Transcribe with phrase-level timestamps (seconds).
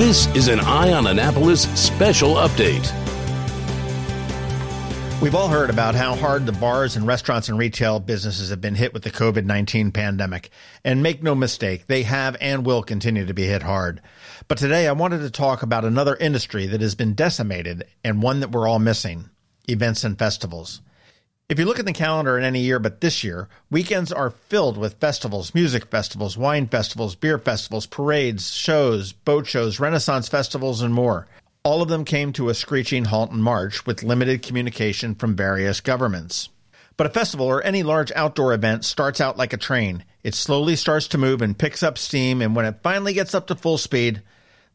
[0.00, 2.90] This is an Eye on Annapolis special update.
[5.20, 8.76] We've all heard about how hard the bars and restaurants and retail businesses have been
[8.76, 10.48] hit with the COVID 19 pandemic.
[10.86, 14.00] And make no mistake, they have and will continue to be hit hard.
[14.48, 18.40] But today I wanted to talk about another industry that has been decimated and one
[18.40, 19.28] that we're all missing
[19.68, 20.80] events and festivals.
[21.50, 24.78] If you look at the calendar in any year but this year, weekends are filled
[24.78, 30.94] with festivals, music festivals, wine festivals, beer festivals, parades, shows, boat shows, Renaissance festivals, and
[30.94, 31.26] more.
[31.64, 35.80] All of them came to a screeching halt in March with limited communication from various
[35.80, 36.50] governments.
[36.96, 40.04] But a festival or any large outdoor event starts out like a train.
[40.22, 43.48] It slowly starts to move and picks up steam, and when it finally gets up
[43.48, 44.22] to full speed,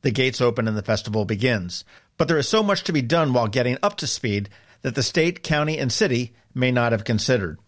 [0.01, 1.85] the gates open and the festival begins.
[2.17, 4.49] But there is so much to be done while getting up to speed
[4.81, 7.59] that the state, county, and city may not have considered.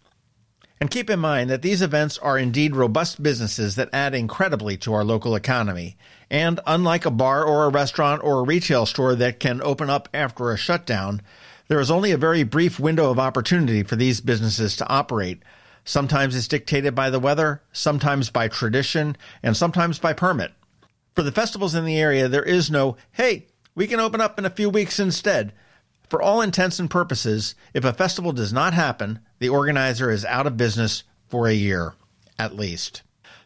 [0.80, 4.94] And keep in mind that these events are indeed robust businesses that add incredibly to
[4.94, 5.96] our local economy.
[6.30, 10.08] And unlike a bar or a restaurant or a retail store that can open up
[10.14, 11.20] after a shutdown,
[11.66, 15.42] there is only a very brief window of opportunity for these businesses to operate.
[15.84, 20.52] Sometimes it's dictated by the weather, sometimes by tradition, and sometimes by permit.
[21.14, 24.44] For the festivals in the area, there is no, hey, we can open up in
[24.44, 25.52] a few weeks instead.
[26.08, 30.46] For all intents and purposes, if a festival does not happen, the organizer is out
[30.46, 31.94] of business for a year,
[32.38, 33.02] at least.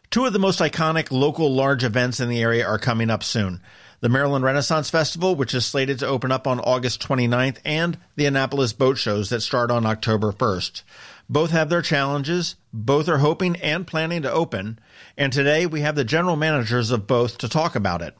[0.09, 3.61] Two of the most iconic local large events in the area are coming up soon.
[3.99, 8.25] The Maryland Renaissance Festival, which is slated to open up on August 29th, and the
[8.25, 10.83] Annapolis Boat Shows that start on October 1st.
[11.29, 14.79] Both have their challenges, both are hoping and planning to open,
[15.17, 18.15] and today we have the general managers of both to talk about it.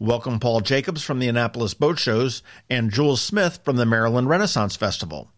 [0.00, 4.76] Welcome Paul Jacobs from the Annapolis Boat Shows and Jules Smith from the Maryland Renaissance
[4.76, 5.28] Festival.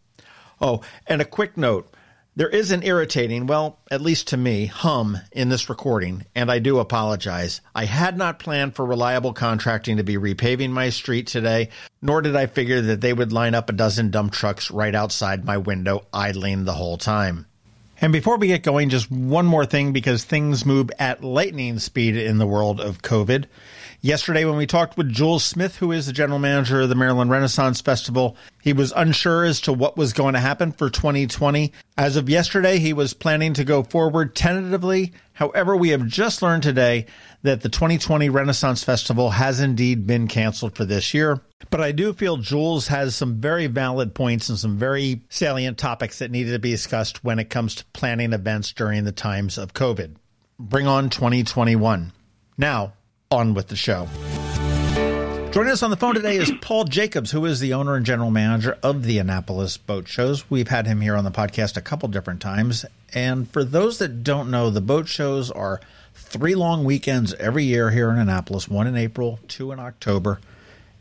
[0.60, 1.90] Oh, and a quick note.
[2.36, 6.58] There is an irritating, well, at least to me, hum in this recording, and I
[6.58, 7.62] do apologize.
[7.74, 11.70] I had not planned for reliable contracting to be repaving my street today,
[12.02, 15.42] nor did I figure that they would line up a dozen dump trucks right outside
[15.42, 17.46] my window, idling the whole time.
[17.98, 22.16] And before we get going, just one more thing because things move at lightning speed
[22.16, 23.46] in the world of COVID.
[24.02, 27.30] Yesterday, when we talked with Jules Smith, who is the general manager of the Maryland
[27.30, 31.70] Renaissance Festival, he was unsure as to what was going to happen for 2020.
[31.98, 35.12] As of yesterday, he was planning to go forward tentatively.
[35.34, 37.04] However, we have just learned today
[37.42, 41.42] that the 2020 Renaissance Festival has indeed been canceled for this year.
[41.68, 46.20] But I do feel Jules has some very valid points and some very salient topics
[46.20, 49.74] that needed to be discussed when it comes to planning events during the times of
[49.74, 50.16] COVID.
[50.58, 52.12] Bring on 2021.
[52.56, 52.94] Now,
[53.32, 54.08] on with the show.
[55.52, 58.32] Joining us on the phone today is Paul Jacobs, who is the owner and general
[58.32, 60.50] manager of the Annapolis Boat Shows.
[60.50, 62.84] We've had him here on the podcast a couple different times.
[63.14, 65.80] And for those that don't know, the boat shows are
[66.12, 70.40] three long weekends every year here in Annapolis one in April, two in October.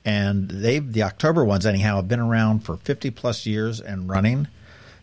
[0.06, 4.48] And they the October ones, anyhow, have been around for 50 plus years and running.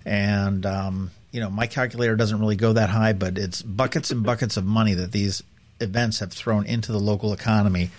[0.05, 4.23] And, um, you know, my calculator doesn't really go that high, but it's buckets and
[4.23, 5.43] buckets of money that these
[5.81, 7.91] events have thrown into the local economy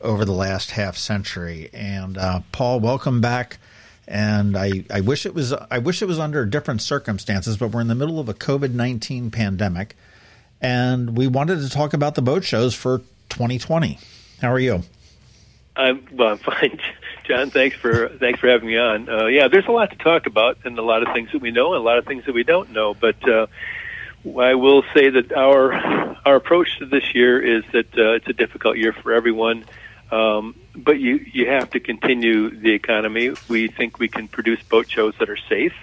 [0.00, 1.70] over the last half century.
[1.72, 3.58] And uh, Paul, welcome back.
[4.06, 7.80] And I, I wish it was I wish it was under different circumstances, but we're
[7.80, 9.96] in the middle of a COVID nineteen pandemic,
[10.60, 12.98] and we wanted to talk about the boat shows for
[13.30, 13.98] 2020.
[14.42, 14.82] How are you?
[15.74, 16.32] I'm well.
[16.32, 16.80] I'm fine,
[17.24, 17.48] John.
[17.48, 19.08] Thanks for thanks for having me on.
[19.08, 21.50] Uh, yeah, there's a lot to talk about, and a lot of things that we
[21.50, 22.92] know, and a lot of things that we don't know.
[22.92, 23.46] But uh,
[24.38, 28.32] I will say that our our approach to this year is that uh, it's a
[28.32, 29.64] difficult year for everyone,
[30.10, 33.34] um, but you you have to continue the economy.
[33.48, 35.74] We think we can produce boat shows that are safe.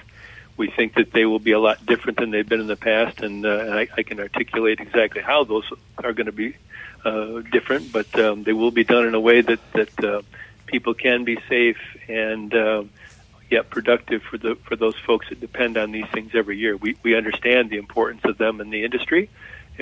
[0.57, 3.21] We think that they will be a lot different than they've been in the past,
[3.21, 5.63] and, uh, I, I can articulate exactly how those
[6.03, 6.55] are going to be
[7.05, 7.91] uh, different.
[7.91, 10.21] But um, they will be done in a way that that uh,
[10.65, 12.53] people can be safe and.
[12.53, 12.83] Uh,
[13.49, 16.77] yet productive for the for those folks that depend on these things every year.
[16.77, 19.29] We we understand the importance of them in the industry,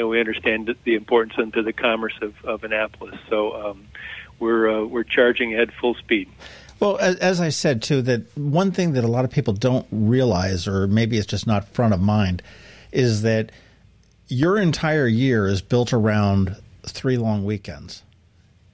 [0.07, 3.19] we understand the importance into the commerce of, of Annapolis.
[3.29, 3.87] So um,
[4.39, 6.29] we're uh, we're charging ahead full speed.
[6.79, 9.85] Well, as, as, I said too, that one thing that a lot of people don't
[9.91, 12.41] realize, or maybe it's just not front of mind,
[12.91, 13.51] is that
[14.29, 18.03] your entire year is built around three long weekends.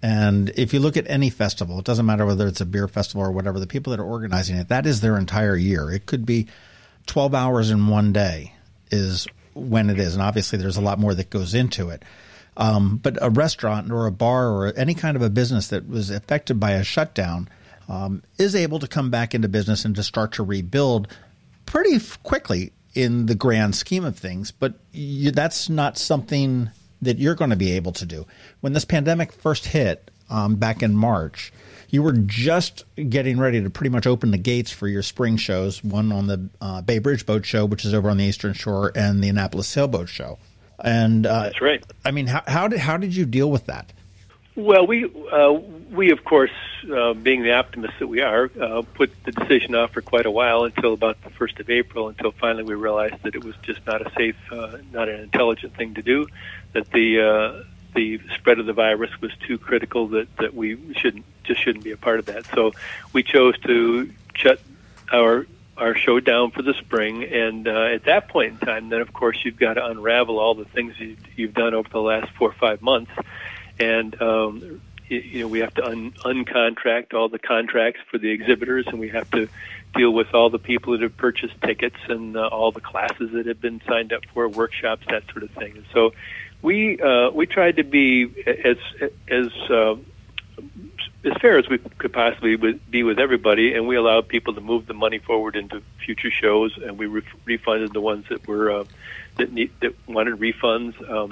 [0.04, 3.24] And if you look at any festival, it doesn't matter whether it's a beer festival
[3.24, 5.90] or whatever, the people that are organizing it, that is their entire year.
[5.90, 6.46] It could be
[7.08, 8.54] 12 hours in one day
[8.92, 10.14] is when it is.
[10.14, 12.04] And obviously, there's a lot more that goes into it.
[12.58, 16.10] Um, but a restaurant or a bar or any kind of a business that was
[16.10, 17.50] affected by a shutdown
[17.90, 21.08] um, is able to come back into business and to start to rebuild
[21.66, 24.52] pretty quickly in the grand scheme of things.
[24.52, 26.70] But you, that's not something
[27.02, 28.26] that you're going to be able to do.
[28.62, 31.52] When this pandemic first hit um, back in March,
[31.96, 35.82] you were just getting ready to pretty much open the gates for your spring shows,
[35.82, 38.92] one on the uh, Bay Bridge Boat Show, which is over on the Eastern Shore,
[38.94, 40.38] and the Annapolis Sailboat Show.
[40.78, 41.82] And uh, that's right.
[42.04, 43.94] I mean, how, how did how did you deal with that?
[44.58, 45.54] Well, we uh,
[45.90, 46.52] we of course,
[46.94, 50.32] uh, being the optimists that we are, uh, put the decision off for quite a
[50.32, 53.86] while until about the first of April, until finally we realized that it was just
[53.88, 56.28] not a safe, uh, not an intelligent thing to do,
[56.74, 57.64] that the uh,
[57.96, 61.92] the spread of the virus was too critical that that we shouldn't just shouldn't be
[61.92, 62.46] a part of that.
[62.54, 62.74] So
[63.14, 64.60] we chose to shut
[65.12, 65.48] our
[65.78, 69.12] our show down for the spring, and uh, at that point in time, then of
[69.12, 72.50] course you've got to unravel all the things you, you've done over the last four
[72.50, 73.12] or five months
[73.80, 78.86] and um, you know we have to un- uncontract all the contracts for the exhibitors,
[78.88, 79.48] and we have to
[79.96, 83.46] deal with all the people that have purchased tickets and uh, all the classes that
[83.46, 85.74] have been signed up for, workshops, that sort of thing.
[85.78, 86.14] And so
[86.62, 88.78] we uh, we tried to be as
[89.28, 89.96] as uh,
[91.26, 94.86] as fair as we could possibly be with everybody, and we allowed people to move
[94.86, 98.84] the money forward into future shows, and we re- refunded the ones that were uh,
[99.38, 100.94] that need, that wanted refunds.
[101.10, 101.32] Um,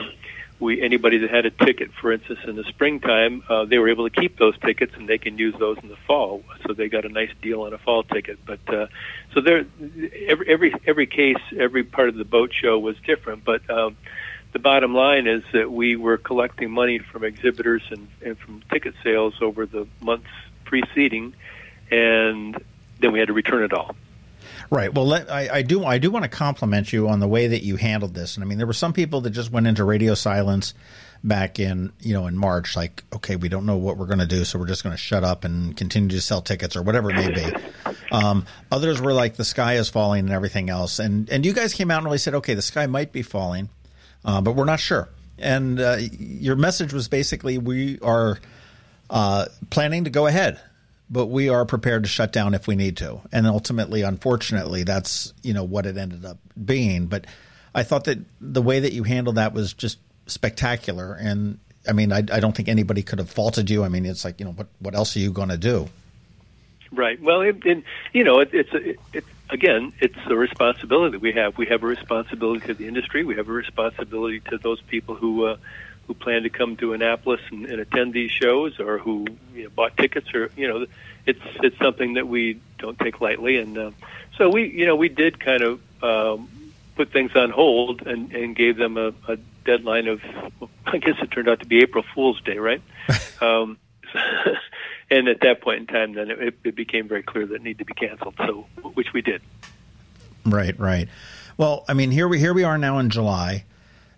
[0.59, 4.09] we anybody that had a ticket, for instance, in the springtime, uh, they were able
[4.09, 6.43] to keep those tickets and they can use those in the fall.
[6.65, 8.39] So they got a nice deal on a fall ticket.
[8.45, 8.87] But uh,
[9.33, 9.65] so there,
[10.27, 13.43] every every every case, every part of the boat show was different.
[13.43, 13.97] But um,
[14.53, 18.93] the bottom line is that we were collecting money from exhibitors and, and from ticket
[19.03, 20.27] sales over the months
[20.63, 21.33] preceding,
[21.91, 22.63] and
[22.99, 23.95] then we had to return it all.
[24.69, 24.93] Right.
[24.93, 25.83] Well, let, I, I, do.
[25.83, 28.35] I do want to compliment you on the way that you handled this.
[28.35, 30.73] And I mean, there were some people that just went into radio silence
[31.23, 34.25] back in you know in March, like, okay, we don't know what we're going to
[34.25, 37.11] do, so we're just going to shut up and continue to sell tickets or whatever
[37.11, 37.45] it may be.
[38.11, 40.99] Um, others were like, the sky is falling and everything else.
[40.99, 43.69] And and you guys came out and really said, okay, the sky might be falling,
[44.25, 45.09] uh, but we're not sure.
[45.37, 48.39] And uh, your message was basically, we are
[49.09, 50.59] uh, planning to go ahead
[51.13, 53.21] but we are prepared to shut down if we need to.
[53.31, 57.05] And ultimately, unfortunately, that's you know what it ended up being.
[57.05, 57.27] But
[57.73, 61.13] I thought that the way that you handled that was just spectacular.
[61.13, 63.83] And I mean, I, I don't think anybody could have faulted you.
[63.83, 65.87] I mean, it's like you know, what what else are you going to do?
[66.91, 67.21] Right.
[67.21, 69.23] Well, you know, it, it's it, it,
[69.53, 71.57] again, it's a responsibility we have.
[71.57, 73.23] We have a responsibility to the industry.
[73.23, 75.45] We have a responsibility to those people who.
[75.45, 75.57] Uh,
[76.05, 79.69] who plan to come to Annapolis and, and attend these shows, or who you know,
[79.69, 80.85] bought tickets, or you know,
[81.25, 83.91] it's it's something that we don't take lightly, and uh,
[84.37, 86.49] so we you know we did kind of um,
[86.95, 90.21] put things on hold and, and gave them a, a deadline of
[90.85, 92.81] I guess it turned out to be April Fool's Day, right?
[93.41, 93.77] um,
[95.17, 97.79] and at that point in time, then it, it became very clear that it needed
[97.79, 98.35] to be canceled.
[98.37, 99.41] So, which we did.
[100.45, 101.07] Right, right.
[101.57, 103.65] Well, I mean, here we here we are now in July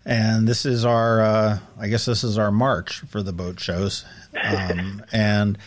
[0.05, 4.05] and this is our uh, I guess this is our March for the boat shows,
[4.41, 5.57] um, and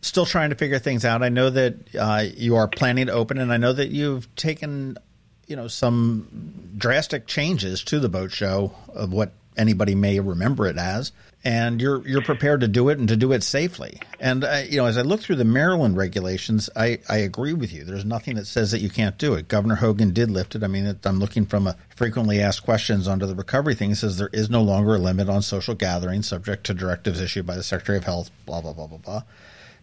[0.00, 1.22] still trying to figure things out.
[1.22, 4.96] I know that uh, you are planning to open, and I know that you've taken
[5.48, 10.78] you know some drastic changes to the boat show of what anybody may remember it
[10.78, 11.12] as
[11.44, 14.00] and you're you're prepared to do it and to do it safely.
[14.20, 17.84] And you know, as I look through the Maryland regulations, I, I agree with you.
[17.84, 19.48] There's nothing that says that you can't do it.
[19.48, 20.62] Governor Hogan did lift it.
[20.62, 23.90] I mean, I'm looking from a frequently asked questions under the recovery thing.
[23.90, 27.46] It says there is no longer a limit on social gatherings subject to directives issued
[27.46, 28.30] by the Secretary of Health.
[28.46, 29.22] Blah blah blah blah blah.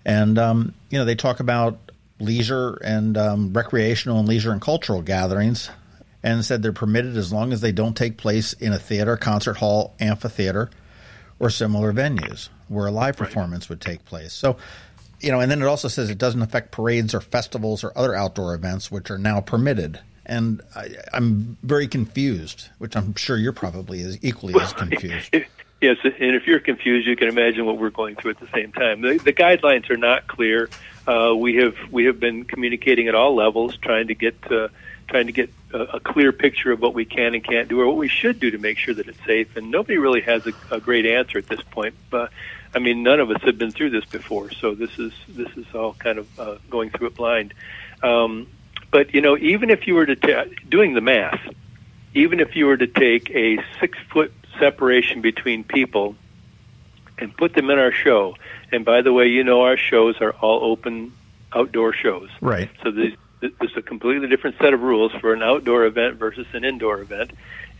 [0.06, 1.78] And um, you know, they talk about
[2.22, 5.70] leisure and um, recreational and leisure and cultural gatherings.
[6.22, 9.56] And said they're permitted as long as they don't take place in a theater, concert
[9.56, 10.70] hall, amphitheater,
[11.39, 13.69] or similar venues where a live performance right.
[13.72, 14.34] would take place.
[14.34, 14.58] So,
[15.19, 18.15] you know, and then it also says it doesn't affect parades or festivals or other
[18.15, 20.00] outdoor events which are now permitted.
[20.25, 25.34] And I, am very confused, which I'm sure you're probably as equally well, as confused.
[25.81, 28.72] yes, and if you're confused, you can imagine what we're going through at the same
[28.72, 29.01] time.
[29.01, 30.69] The, the guidelines are not clear.
[31.08, 34.36] Uh, we have we have been communicating at all levels, trying to get.
[34.51, 34.67] Uh,
[35.10, 37.88] trying to get a, a clear picture of what we can and can't do, or
[37.88, 39.58] what we should do to make sure that it's safe.
[39.58, 41.96] And nobody really has a, a great answer at this point.
[42.10, 42.32] But
[42.74, 45.66] I mean, none of us have been through this before, so this is this is
[45.74, 47.54] all kind of uh, going through it blind.
[48.04, 48.48] Um,
[48.92, 51.42] but you know, even if you were to ta- doing the math,
[52.13, 56.16] even if you were to take a six foot separation between people
[57.18, 58.36] and put them in our show,
[58.72, 61.12] and by the way, you know our shows are all open
[61.51, 62.70] outdoor shows, right?
[62.84, 66.65] So these there's a completely different set of rules for an outdoor event versus an
[66.65, 67.31] indoor event.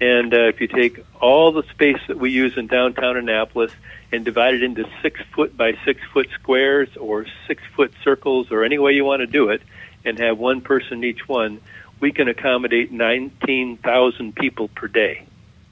[0.02, 3.72] And uh, if you take all the space that we use in downtown Annapolis
[4.12, 8.64] and divide it into six foot by six foot squares or six foot circles or
[8.64, 9.62] any way you want to do it,
[10.06, 11.60] and have one person each one,
[12.00, 15.26] we can accommodate 19,000 people per day.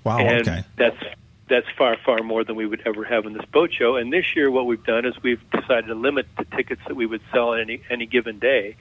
[0.04, 0.64] Wow, and okay.
[0.76, 1.02] That's
[1.50, 3.96] that's far, far more than we would ever have in this boat show.
[3.96, 7.06] And this year, what we've done is we've decided to limit the tickets that we
[7.06, 8.76] would sell on any any given day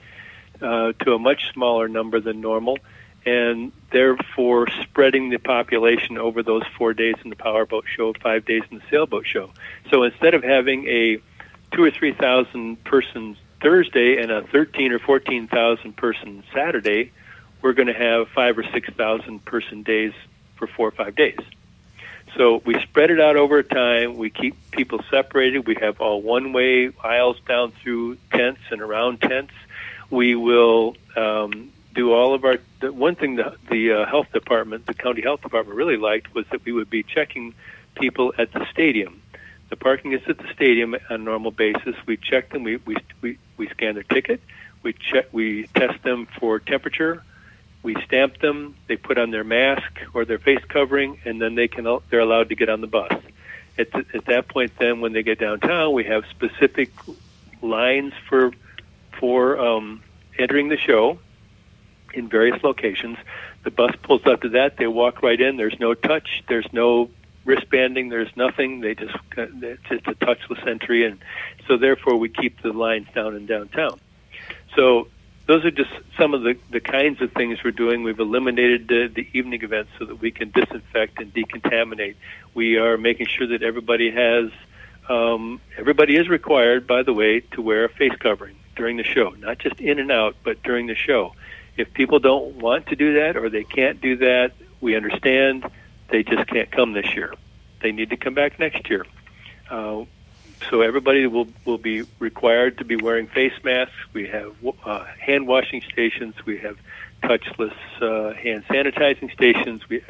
[0.61, 2.77] uh, to a much smaller number than normal,
[3.25, 8.63] and therefore spreading the population over those four days in the powerboat show, five days
[8.71, 9.51] in the sailboat show.
[9.91, 11.17] So instead of having a
[11.73, 17.11] two or three thousand person Thursday and a thirteen or fourteen thousand person Saturday,
[17.61, 20.13] we're going to have five or six thousand person days
[20.55, 21.39] for four or five days.
[22.35, 24.15] So we spread it out over time.
[24.15, 25.65] We keep people separated.
[25.65, 29.53] We have all one-way aisles down through tents and around tents.
[30.09, 32.57] We will um, do all of our.
[32.79, 36.45] The one thing the, the uh, health department, the county health department, really liked was
[36.51, 37.53] that we would be checking
[37.95, 39.21] people at the stadium.
[39.69, 41.95] The parking is at the stadium on a normal basis.
[42.05, 42.63] We check them.
[42.63, 44.41] We we we, we scan their ticket.
[44.83, 45.27] We check.
[45.31, 47.23] We test them for temperature
[47.87, 48.75] we stamp them.
[48.87, 52.49] They put on their mask or their face covering, and then they can they're allowed
[52.49, 53.13] to get on the bus.
[53.77, 56.91] At, the, at that point, then when they get downtown, we have specific
[57.61, 58.51] lines for
[59.19, 60.03] for um,
[60.37, 61.19] entering the show
[62.13, 63.17] in various locations.
[63.63, 64.77] The bus pulls up to that.
[64.77, 65.57] They walk right in.
[65.57, 66.43] There's no touch.
[66.47, 67.09] There's no
[67.45, 68.09] wristbanding.
[68.09, 68.81] There's nothing.
[68.81, 71.19] They just it's just a touchless entry, and
[71.67, 73.99] so therefore we keep the lines down in downtown.
[74.75, 75.07] So
[75.47, 78.03] those are just some of the, the kinds of things we're doing.
[78.03, 82.15] We've eliminated the, the evening events so that we can disinfect and decontaminate.
[82.53, 84.51] We are making sure that everybody has,
[85.09, 89.29] um, everybody is required, by the way, to wear a face covering during the show,
[89.31, 91.33] not just in and out, but during the show.
[91.77, 95.69] If people don't want to do that or they can't do that, we understand
[96.09, 97.33] they just can't come this year.
[97.81, 99.05] They need to come back next year.
[99.69, 100.05] Uh,
[100.69, 103.93] so everybody will will be required to be wearing face masks.
[104.13, 106.33] We have uh, hand washing stations.
[106.45, 106.77] We have
[107.21, 109.87] touchless uh, hand sanitizing stations.
[109.87, 110.03] We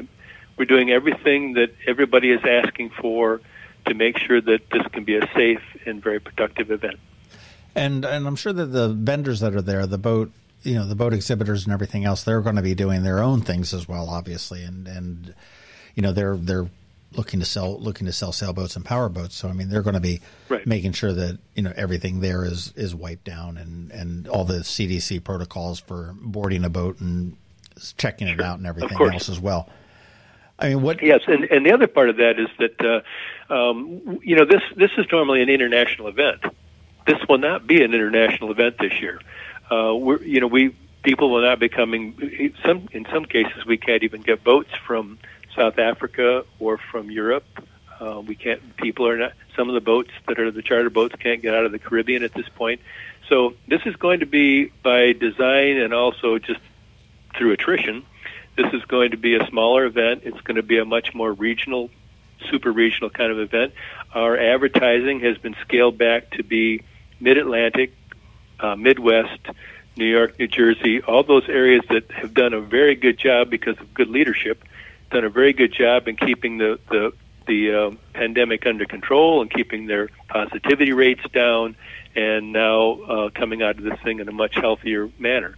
[0.57, 3.41] we're doing everything that everybody is asking for
[3.87, 6.99] to make sure that this can be a safe and very productive event.
[7.75, 10.31] And and I'm sure that the vendors that are there, the boat
[10.63, 13.41] you know the boat exhibitors and everything else, they're going to be doing their own
[13.41, 15.33] things as well, obviously, and and
[15.95, 16.69] you know they're they're
[17.13, 19.33] looking to sell looking to sell sailboats and powerboats.
[19.33, 20.65] So I mean, they're going to be right.
[20.65, 24.59] making sure that you know everything there is is wiped down and and all the
[24.59, 27.37] CDC protocols for boarding a boat and
[27.97, 29.69] checking it out and everything else as well.
[30.59, 31.03] I mean, what?
[31.03, 33.05] Yes, and and the other part of that is that
[33.49, 36.43] uh, um, you know this this is normally an international event.
[37.05, 39.21] This will not be an international event this year.
[39.69, 42.53] Uh, we're you know we people will not be coming.
[42.65, 45.19] Some in some cases we can't even get boats from
[45.55, 47.45] South Africa or from Europe.
[47.99, 48.77] Uh, we can't.
[48.77, 49.33] People are not.
[49.55, 52.23] Some of the boats that are the charter boats can't get out of the Caribbean
[52.23, 52.81] at this point.
[53.29, 56.61] So this is going to be by design and also just
[57.37, 58.05] through attrition.
[58.57, 60.23] This is going to be a smaller event.
[60.25, 61.89] It's going to be a much more regional,
[62.49, 63.73] super regional kind of event.
[64.13, 66.83] Our advertising has been scaled back to be
[67.19, 67.95] Mid-Atlantic,
[68.59, 69.39] uh, Midwest,
[69.95, 73.79] New York, New Jersey, all those areas that have done a very good job because
[73.79, 74.63] of good leadership
[75.09, 77.13] done a very good job in keeping the the
[77.47, 81.77] the um, pandemic under control and keeping their positivity rates down,
[82.15, 85.55] and now uh, coming out of this thing in a much healthier manner.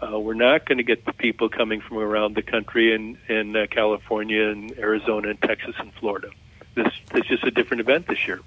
[0.00, 3.56] Uh, we're not going to get the people coming from around the country in in
[3.56, 6.30] uh, California and Arizona and Texas and Florida.
[6.74, 8.40] This, this is just a different event this year.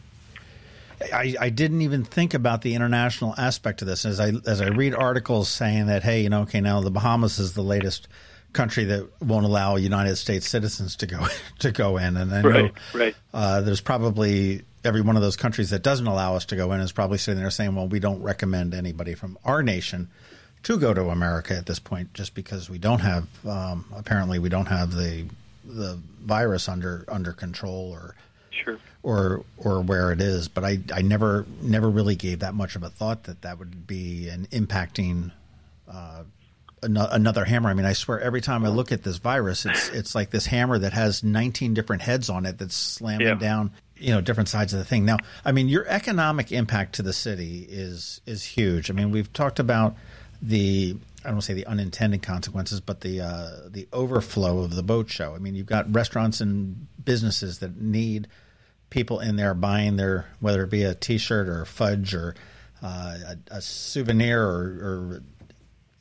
[1.14, 4.68] I, I, didn't even think about the international aspect of this as I as I
[4.68, 8.08] read articles saying that hey you know okay now the Bahamas is the latest
[8.54, 11.26] country that won't allow United States citizens to go
[11.60, 13.16] to go in, and I know right, right.
[13.34, 16.82] Uh, there's probably every one of those countries that doesn't allow us to go in
[16.82, 20.10] is probably sitting there saying, "Well, we don't recommend anybody from our nation
[20.64, 24.50] to go to America at this point, just because we don't have um, apparently we
[24.50, 25.28] don't have the
[25.66, 28.16] the virus under under control or."
[28.64, 28.78] Sure.
[29.02, 32.84] Or or where it is, but I, I never never really gave that much of
[32.84, 35.32] a thought that that would be an impacting
[35.90, 36.24] uh,
[36.84, 37.70] another hammer.
[37.70, 40.46] I mean, I swear every time I look at this virus, it's it's like this
[40.46, 43.34] hammer that has 19 different heads on it that's slamming yeah.
[43.36, 45.06] down, you know, different sides of the thing.
[45.06, 48.90] Now, I mean, your economic impact to the city is is huge.
[48.90, 49.96] I mean, we've talked about
[50.42, 55.10] the I don't say the unintended consequences, but the uh, the overflow of the boat
[55.10, 55.36] show.
[55.36, 58.28] I mean, you've got restaurants and businesses that need
[58.90, 62.36] people in there buying their whether it be a T-shirt or fudge or
[62.84, 65.24] uh, a, a, souvenir or, or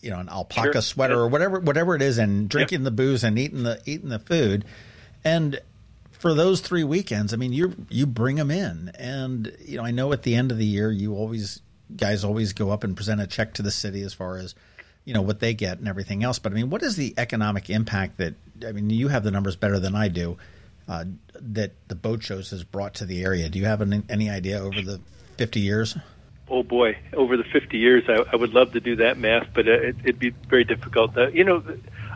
[0.01, 0.83] you know an alpaca sure.
[0.83, 2.85] sweater or whatever whatever it is, and drinking yep.
[2.85, 4.65] the booze and eating the eating the food,
[5.23, 5.61] and
[6.13, 9.91] for those three weekends, I mean, you you bring them in, and you know I
[9.91, 11.61] know at the end of the year you always
[11.97, 14.55] guys always go up and present a check to the city as far as
[15.05, 16.39] you know what they get and everything else.
[16.39, 18.35] But I mean, what is the economic impact that
[18.67, 20.39] I mean you have the numbers better than I do.
[20.91, 21.05] uh,
[21.41, 23.49] that the boat shows has brought to the area.
[23.49, 25.01] Do you have any, any idea over the
[25.39, 25.97] 50 years?
[26.49, 29.69] Oh boy, over the 50 years, I, I would love to do that math, but
[29.69, 31.17] uh, it, it'd be very difficult.
[31.17, 31.63] Uh, you know,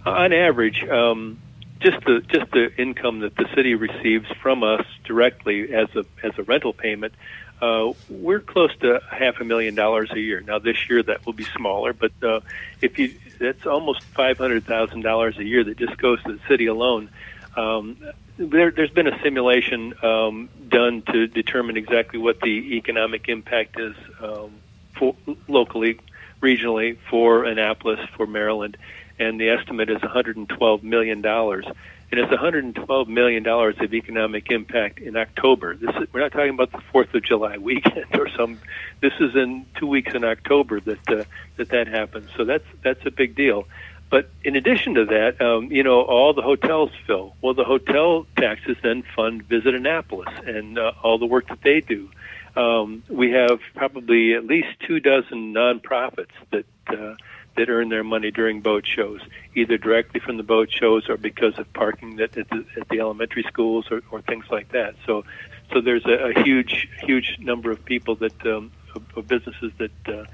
[0.05, 1.41] on average, um,
[1.79, 6.33] just the just the income that the city receives from us directly as a as
[6.37, 7.15] a rental payment,
[7.61, 10.41] uh, we're close to half a million dollars a year.
[10.41, 12.41] Now this year that will be smaller, but uh,
[12.81, 16.41] if you that's almost five hundred thousand dollars a year that just goes to the
[16.49, 17.11] city alone.
[17.57, 17.99] Um,
[18.37, 23.95] there, there's been a simulation um, done to determine exactly what the economic impact is
[24.21, 24.55] um,
[24.99, 25.15] for
[25.47, 26.01] locally,
[26.43, 28.77] regionally for Annapolis, for Maryland,
[29.19, 31.65] and the estimate is 112 million dollars.
[32.11, 35.75] And it's 112 million dollars of economic impact in October.
[35.75, 38.61] This is, we're not talking about the Fourth of July weekend or some.
[39.01, 41.25] This is in two weeks in October that uh,
[41.57, 42.31] that that happens.
[42.37, 43.67] So that's that's a big deal.
[44.11, 47.35] But in addition to that, um, you know, all the hotels fill.
[47.41, 51.81] Well, the hotel taxes then fund Visit Annapolis and uh, all the work that they
[51.81, 52.11] do.
[52.55, 57.17] Um, we have probably at least two dozen nonprofits that uh,
[57.57, 59.21] that earn their money during boat shows,
[59.55, 63.01] either directly from the boat shows or because of parking at, at, the, at the
[63.01, 64.95] elementary schools or, or things like that.
[65.07, 65.25] So,
[65.73, 68.73] so there's a, a huge, huge number of people that um,
[69.17, 70.25] of businesses that uh,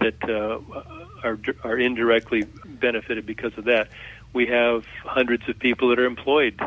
[0.00, 0.60] that uh,
[1.22, 3.88] are are indirectly benefited because of that.
[4.32, 6.60] We have hundreds of people that are employed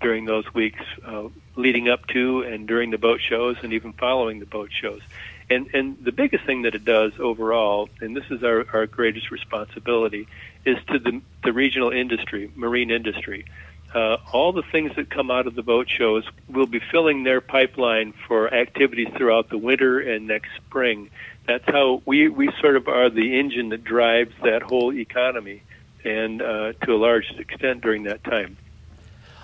[0.00, 4.40] during those weeks uh, leading up to and during the boat shows and even following
[4.40, 5.00] the boat shows.
[5.48, 9.30] And and the biggest thing that it does overall, and this is our, our greatest
[9.30, 10.26] responsibility,
[10.64, 13.46] is to the the regional industry, marine industry.
[13.94, 17.40] Uh, all the things that come out of the boat shows will be filling their
[17.40, 21.08] pipeline for activities throughout the winter and next spring
[21.46, 25.62] that's how we we sort of are the engine that drives that whole economy,
[26.04, 28.56] and uh, to a large extent during that time.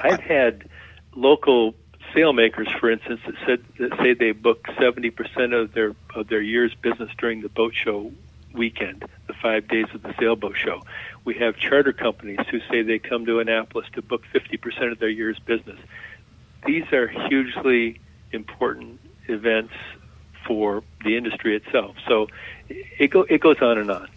[0.01, 0.69] I've had
[1.15, 1.75] local
[2.14, 6.40] sailmakers, for instance, that said that say they book seventy percent of their of their
[6.40, 8.12] year's business during the boat show
[8.55, 10.83] weekend, the five days of the sailboat show.
[11.25, 14.98] We have charter companies who say they come to Annapolis to book fifty percent of
[14.98, 15.79] their year's business.
[16.66, 19.75] These are hugely important events
[20.46, 21.96] for the industry itself.
[22.09, 22.29] So
[22.68, 24.09] it, go, it goes on and on.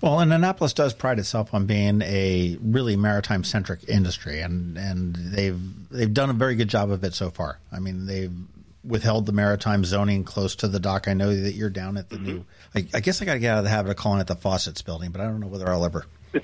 [0.00, 5.14] Well, and Annapolis does pride itself on being a really maritime centric industry, and, and
[5.16, 7.58] they've they've done a very good job of it so far.
[7.72, 8.32] I mean, they've
[8.84, 11.08] withheld the maritime zoning close to the dock.
[11.08, 12.26] I know that you're down at the mm-hmm.
[12.26, 12.44] new.
[12.74, 14.36] I, I guess I got to get out of the habit of calling it the
[14.36, 16.06] Fawcett's building, but I don't know whether I'll ever.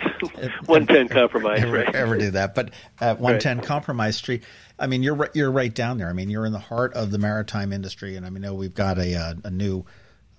[0.67, 1.95] 110 Compromise, ever, right?
[1.95, 2.55] Ever do that?
[2.55, 3.67] But at 110 right.
[3.67, 4.43] Compromise Street,
[4.79, 6.09] I mean, you're you're right down there.
[6.09, 8.75] I mean, you're in the heart of the maritime industry, and I mean, know we've
[8.75, 9.85] got a a, a new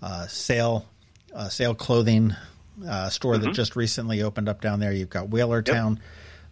[0.02, 0.86] uh, sail
[1.34, 2.36] uh, sail clothing
[2.88, 3.46] uh, store mm-hmm.
[3.46, 4.92] that just recently opened up down there.
[4.92, 5.66] You've got Whaler yep.
[5.66, 6.00] Town.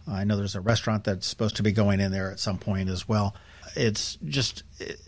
[0.06, 2.90] I know there's a restaurant that's supposed to be going in there at some point
[2.90, 3.34] as well.
[3.74, 5.00] It's just it,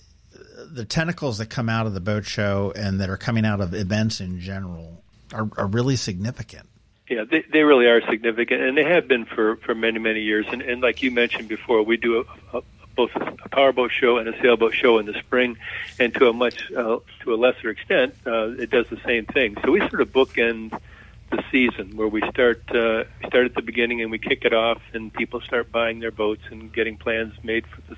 [0.73, 3.75] the tentacles that come out of the boat show and that are coming out of
[3.75, 5.03] events in general
[5.33, 6.69] are, are really significant.
[7.09, 10.47] Yeah, they, they really are significant, and they have been for, for many, many years.
[10.51, 12.63] And, and like you mentioned before, we do a, a,
[12.97, 15.57] both a powerboat show and a sailboat show in the spring,
[16.01, 19.57] and to a much uh, to a lesser extent, uh, it does the same thing.
[19.65, 20.81] So we sort of bookend
[21.31, 24.81] the season where we start uh, start at the beginning and we kick it off,
[24.93, 27.97] and people start buying their boats and getting plans made for the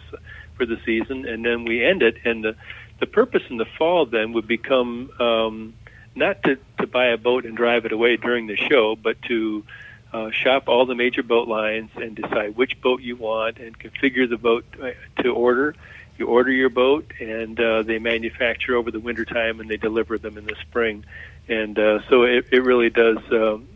[0.56, 2.16] for the season, and then we end it.
[2.24, 2.56] And the
[3.00, 5.74] the purpose in the fall then would become um,
[6.14, 9.64] not to, to buy a boat and drive it away during the show, but to
[10.12, 14.28] uh, shop all the major boat lines and decide which boat you want and configure
[14.28, 14.90] the boat uh,
[15.22, 15.74] to order.
[16.16, 20.18] You order your boat, and uh, they manufacture over the winter time, and they deliver
[20.18, 21.04] them in the spring.
[21.48, 23.18] And uh, so it, it really does.
[23.30, 23.68] Um,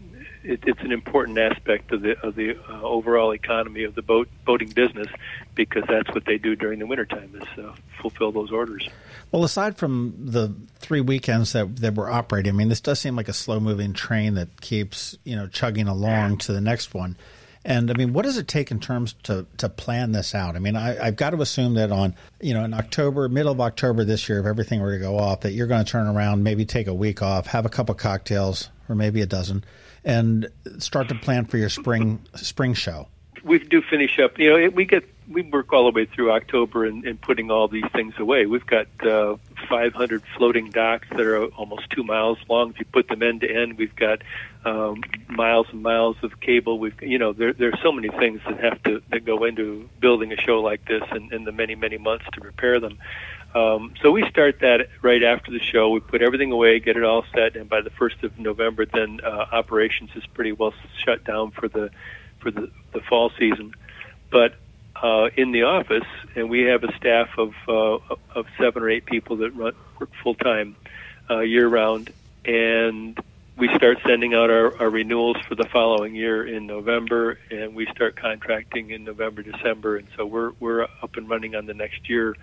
[0.44, 4.28] it, it's an important aspect of the of the uh, overall economy of the boat
[4.44, 5.08] boating business
[5.54, 8.88] because that's what they do during the wintertime is uh, fulfill those orders.
[9.30, 13.16] Well, aside from the three weekends that that we're operating, I mean, this does seem
[13.16, 17.16] like a slow moving train that keeps you know chugging along to the next one.
[17.64, 20.56] And I mean, what does it take in terms to to plan this out?
[20.56, 23.60] I mean, I, have got to assume that on you know in October, middle of
[23.60, 26.42] October this year, if everything were to go off, that you're going to turn around,
[26.42, 29.64] maybe take a week off, have a couple cocktails or maybe a dozen,
[30.04, 30.48] and
[30.78, 33.06] start to plan for your spring spring show.
[33.44, 34.38] We do finish up.
[34.38, 37.86] You know, we get we work all the way through October and putting all these
[37.92, 38.46] things away.
[38.46, 39.36] We've got uh,
[39.68, 42.70] 500 floating docks that are almost two miles long.
[42.70, 44.22] If you put them end to end, we've got
[44.64, 46.78] um, miles and miles of cable.
[46.78, 50.32] We've you know there there's so many things that have to that go into building
[50.32, 52.98] a show like this and, and the many many months to prepare them.
[53.54, 55.90] Um, so we start that right after the show.
[55.90, 59.20] We put everything away, get it all set, and by the first of November, then
[59.22, 60.72] uh, operations is pretty well
[61.04, 61.90] shut down for the
[62.40, 63.74] for the, the fall season.
[64.30, 64.56] But
[65.02, 69.04] uh, in the office, and we have a staff of uh, of seven or eight
[69.04, 70.76] people that run, work full time
[71.28, 72.12] uh, year round,
[72.44, 73.18] and
[73.56, 77.86] we start sending out our, our renewals for the following year in November, and we
[77.86, 82.08] start contracting in November, December, and so we're we're up and running on the next
[82.08, 82.36] year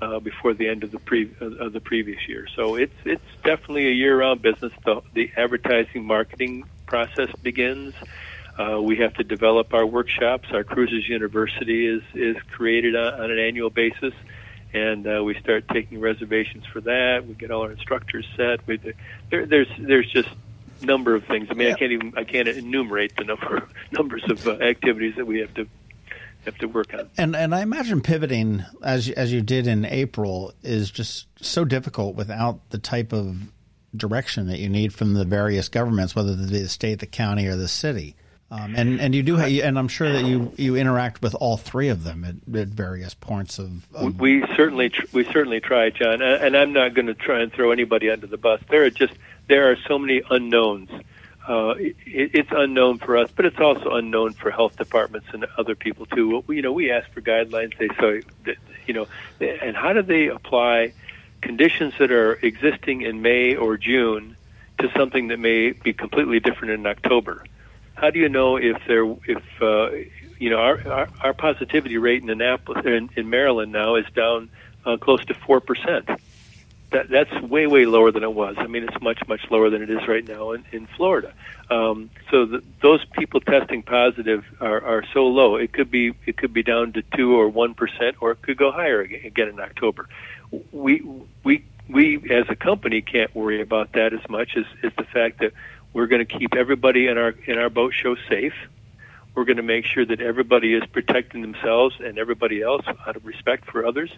[0.00, 2.46] uh, before the end of the pre of the previous year.
[2.54, 4.72] So it's it's definitely a year-round business.
[4.84, 7.94] The, the advertising marketing process begins.
[8.58, 10.48] Uh, we have to develop our workshops.
[10.52, 14.14] Our Cruisers University is is created on, on an annual basis,
[14.72, 17.26] and uh, we start taking reservations for that.
[17.26, 18.66] We get all our instructors set.
[18.66, 18.78] We,
[19.30, 20.28] there, there's there's just
[20.82, 21.48] number of things.
[21.50, 21.74] I mean, yeah.
[21.74, 25.54] I can't even I can't enumerate the number numbers of uh, activities that we have
[25.54, 25.66] to
[26.44, 27.10] have to work on.
[27.16, 32.14] And and I imagine pivoting as as you did in April is just so difficult
[32.14, 33.36] without the type of
[33.96, 37.46] direction that you need from the various governments, whether it be the state, the county,
[37.46, 38.16] or the city.
[38.54, 41.88] Um, and and you do, and I'm sure that you, you interact with all three
[41.88, 43.84] of them at, at various points of.
[43.92, 47.52] of we certainly tr- we certainly try, John, and I'm not going to try and
[47.52, 48.60] throw anybody under the bus.
[48.70, 49.12] There are just
[49.48, 50.88] there are so many unknowns.
[51.48, 55.74] Uh, it, it's unknown for us, but it's also unknown for health departments and other
[55.74, 56.44] people too.
[56.46, 57.76] You know, we ask for guidelines.
[57.76, 58.54] They say,
[58.86, 59.08] you know,
[59.40, 60.92] and how do they apply
[61.40, 64.36] conditions that are existing in May or June
[64.78, 67.44] to something that may be completely different in October?
[67.94, 69.90] How do you know if there, if uh,
[70.38, 74.50] you know, our, our our positivity rate in Annapolis in, in Maryland now is down
[74.84, 76.08] uh, close to four percent
[76.94, 78.54] that that's way way lower than it was.
[78.56, 81.32] I mean, it's much much lower than it is right now in, in Florida.
[81.70, 85.56] Um, so the, those people testing positive are, are so low.
[85.56, 88.56] It could be it could be down to two or one percent, or it could
[88.56, 90.08] go higher again in October.
[90.70, 91.02] We
[91.42, 95.40] we we as a company can't worry about that as much as, as the fact
[95.40, 95.52] that
[95.94, 98.54] we're going to keep everybody in our in our boat show safe.
[99.34, 103.24] We're going to make sure that everybody is protecting themselves and everybody else out of
[103.24, 104.12] respect for others,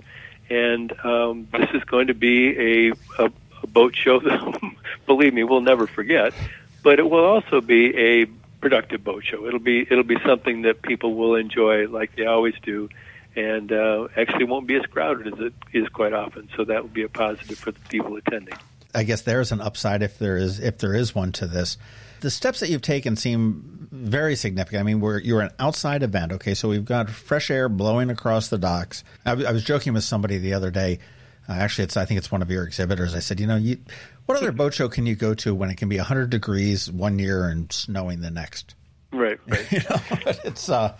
[0.51, 4.75] and um, this is going to be a, a, a boat show that,
[5.07, 6.35] believe me, we'll never forget.
[6.83, 8.27] But it will also be a
[8.61, 9.47] productive boat show.
[9.47, 12.89] It'll be it'll be something that people will enjoy, like they always do,
[13.35, 16.49] and uh, actually won't be as crowded as it is quite often.
[16.57, 18.57] So that will be a positive for the people attending.
[18.96, 21.76] I guess there's an upside if there is if there is one to this.
[22.20, 24.80] The steps that you've taken seem very significant.
[24.80, 26.54] I mean, we're you're an outside event, okay?
[26.54, 29.04] So we've got fresh air blowing across the docks.
[29.26, 30.98] I, I was joking with somebody the other day.
[31.46, 33.14] Uh, actually, it's I think it's one of your exhibitors.
[33.14, 33.78] I said, you know, you,
[34.24, 37.18] what other boat show can you go to when it can be 100 degrees one
[37.18, 38.74] year and snowing the next?
[39.12, 39.70] Right, right.
[39.72, 40.00] you know,
[40.44, 40.96] it's uh,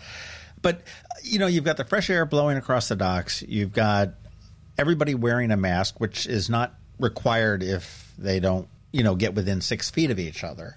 [0.61, 0.83] but
[1.23, 3.43] you know, you've got the fresh air blowing across the docks.
[3.43, 4.11] You've got
[4.77, 9.61] everybody wearing a mask, which is not required if they don't, you know, get within
[9.61, 10.77] six feet of each other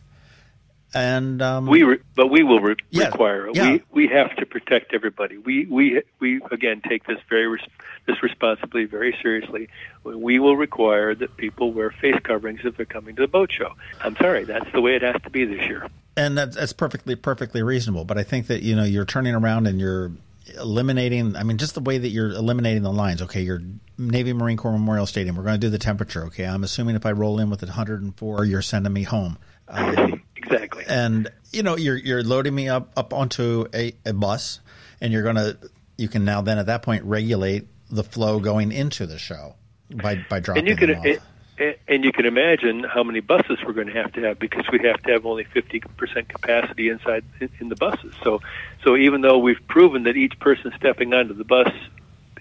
[0.94, 3.56] and um, we re- but we will re- yeah, require it.
[3.56, 3.72] Yeah.
[3.72, 5.38] We we have to protect everybody.
[5.38, 7.68] We we we again take this very res-
[8.08, 9.70] this responsibility very seriously.
[10.04, 13.74] We will require that people wear face coverings if they're coming to the boat show.
[14.02, 15.88] I'm sorry, that's the way it has to be this year.
[16.18, 18.06] And that's, that's perfectly perfectly reasonable.
[18.06, 20.12] But I think that you know you're turning around and you're
[20.48, 21.36] eliminating.
[21.36, 23.22] I mean, just the way that you're eliminating the lines.
[23.22, 23.62] Okay, you're
[23.98, 25.36] Navy Marine Corps Memorial Stadium.
[25.36, 26.26] We're going to do the temperature.
[26.26, 29.38] Okay, I'm assuming if I roll in with 104, you're sending me home.
[29.68, 30.84] Um, exactly.
[30.88, 34.60] And you know, you're you're loading me up up onto a, a bus,
[35.02, 35.58] and you're gonna
[35.98, 39.56] you can now then at that point regulate the flow going into the show
[39.90, 41.20] by by dropping and you off.
[41.60, 44.80] And, you can imagine how many buses we're going to have to have because we
[44.88, 47.26] have to have only 50% capacity inside
[47.60, 48.14] in the buses.
[48.24, 48.42] So,
[48.84, 51.72] so even though we've proven that each person stepping onto the bus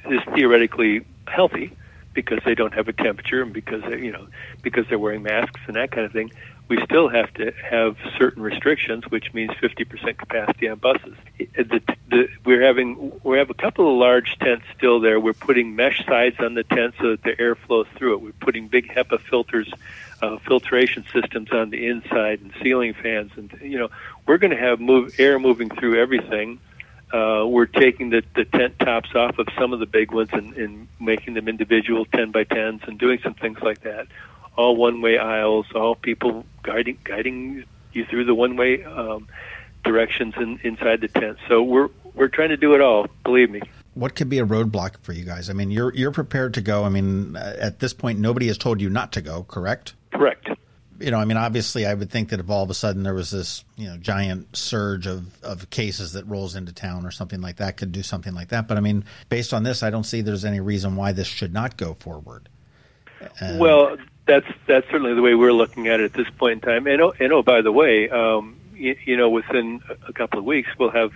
[0.09, 1.73] is theoretically healthy
[2.15, 4.27] because they don't have a temperature and because they, you know
[4.63, 6.31] because they're wearing masks and that kind of thing,
[6.69, 11.17] we still have to have certain restrictions, which means 50% capacity on buses.
[11.39, 15.19] The, the, we're having we have a couple of large tents still there.
[15.19, 18.21] We're putting mesh sides on the tent so that the air flows through it.
[18.21, 19.73] We're putting big HEPA filters,
[20.21, 23.89] uh, filtration systems on the inside, and ceiling fans, and you know
[24.27, 26.61] we're going to have move air moving through everything.
[27.11, 30.55] Uh, we're taking the, the tent tops off of some of the big ones and,
[30.59, 34.09] and making them individual 10 by 10s and doing some things like that
[34.59, 39.29] all one-way aisles, all people guiding guiding you through the one-way um,
[39.85, 41.39] directions in, inside the tent.
[41.49, 43.07] So we're we're trying to do it all.
[43.25, 43.63] Believe me.
[43.95, 45.49] What could be a roadblock for you guys?
[45.49, 46.85] I mean, you're you're prepared to go.
[46.85, 49.45] I mean, at this point, nobody has told you not to go.
[49.45, 49.95] Correct.
[50.13, 50.51] Correct.
[51.01, 53.15] You know, I mean, obviously, I would think that if all of a sudden there
[53.15, 57.41] was this, you know, giant surge of, of cases that rolls into town or something
[57.41, 58.67] like that, could do something like that.
[58.67, 61.55] But I mean, based on this, I don't see there's any reason why this should
[61.55, 62.49] not go forward.
[63.41, 63.97] Um, well,
[64.29, 66.87] that's that's certainly the way we're looking at it at this point in time.
[66.87, 70.45] And oh, and oh by the way, um, you, you know, within a couple of
[70.45, 71.13] weeks, we'll have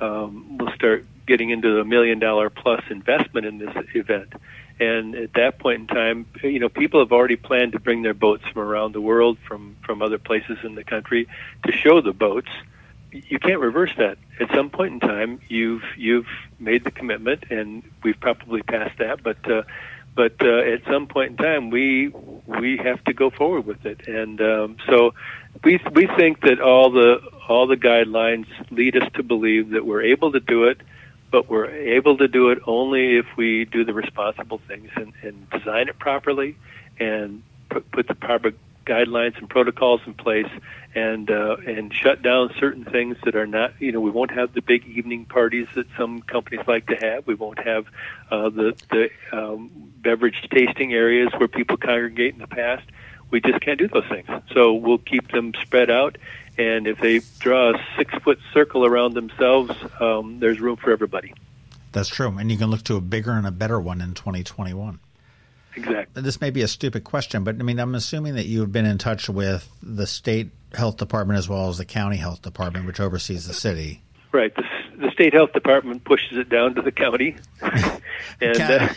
[0.00, 4.32] um, we'll start getting into a million dollar plus investment in this event.
[4.80, 8.14] And at that point in time, you know, people have already planned to bring their
[8.14, 11.28] boats from around the world, from from other places in the country,
[11.66, 12.48] to show the boats.
[13.12, 14.18] You can't reverse that.
[14.40, 19.22] At some point in time, you've you've made the commitment, and we've probably passed that.
[19.22, 19.62] But uh,
[20.14, 22.08] but uh, at some point in time, we
[22.46, 24.08] we have to go forward with it.
[24.08, 25.14] And um, so
[25.64, 30.02] we we think that all the all the guidelines lead us to believe that we're
[30.02, 30.80] able to do it
[31.30, 35.48] but we're able to do it only if we do the responsible things and, and
[35.50, 36.56] design it properly
[36.98, 38.52] and put, put the proper
[38.84, 40.48] guidelines and protocols in place
[40.94, 44.52] and uh, and shut down certain things that are not you know we won't have
[44.54, 47.86] the big evening parties that some companies like to have we won't have
[48.30, 52.84] uh, the the um, beverage tasting areas where people congregate in the past
[53.30, 56.16] we just can't do those things so we'll keep them spread out
[56.60, 61.32] and if they draw a six foot circle around themselves, um, there's room for everybody.
[61.92, 62.36] That's true.
[62.38, 65.00] And you can look to a bigger and a better one in 2021.
[65.80, 66.22] Exactly.
[66.22, 68.86] This may be a stupid question, but I mean, I'm assuming that you have been
[68.86, 73.00] in touch with the state health department as well as the county health department, which
[73.00, 74.02] oversees the city.
[74.32, 74.54] Right.
[74.54, 74.62] The,
[74.96, 77.36] the state health department pushes it down to the county.
[78.40, 78.60] and.
[78.60, 78.88] Uh,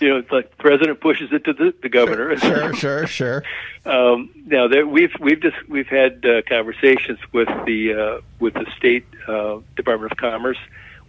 [0.00, 2.36] you know, it's like the president pushes it to the, the governor.
[2.36, 3.42] Sure, sure, sure.
[3.86, 8.66] um, now there, we've we've just we've had uh, conversations with the uh, with the
[8.76, 10.58] state uh, Department of Commerce,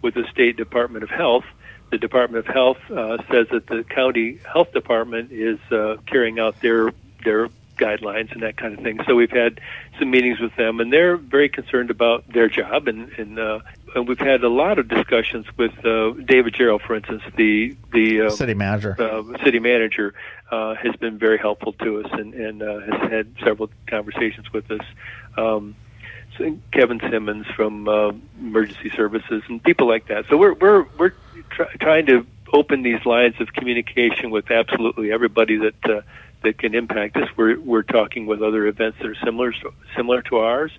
[0.02, 1.44] with the state Department of Health.
[1.90, 6.60] The Department of Health uh, says that the county health department is uh, carrying out
[6.60, 6.92] their
[7.24, 7.48] their
[7.78, 9.00] guidelines and that kind of thing.
[9.06, 9.60] So we've had
[9.98, 12.88] some meetings with them, and they're very concerned about their job.
[12.88, 13.60] And, and, uh,
[13.94, 18.22] and we've had a lot of discussions with uh, David Jarrell, for instance, the the
[18.22, 18.96] uh, city manager.
[18.98, 20.14] Uh, city manager
[20.50, 24.70] uh, has been very helpful to us, and, and uh, has had several conversations with
[24.70, 24.84] us.
[25.36, 25.74] Um,
[26.72, 30.26] Kevin Simmons from uh, Emergency Services and people like that.
[30.28, 31.12] So we're we're we're
[31.50, 36.00] try, trying to open these lines of communication with absolutely everybody that uh,
[36.42, 37.28] that can impact us.
[37.36, 39.52] We're we're talking with other events that are similar
[39.96, 40.72] similar to ours,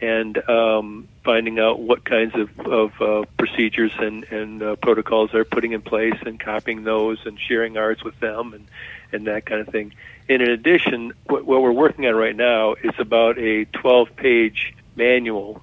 [0.00, 5.44] and um, finding out what kinds of, of uh, procedures and and uh, protocols they're
[5.44, 8.66] putting in place, and copying those, and sharing ours with them, and
[9.12, 9.94] and that kind of thing.
[10.28, 15.62] And in addition, what, what we're working on right now is about a 12-page manual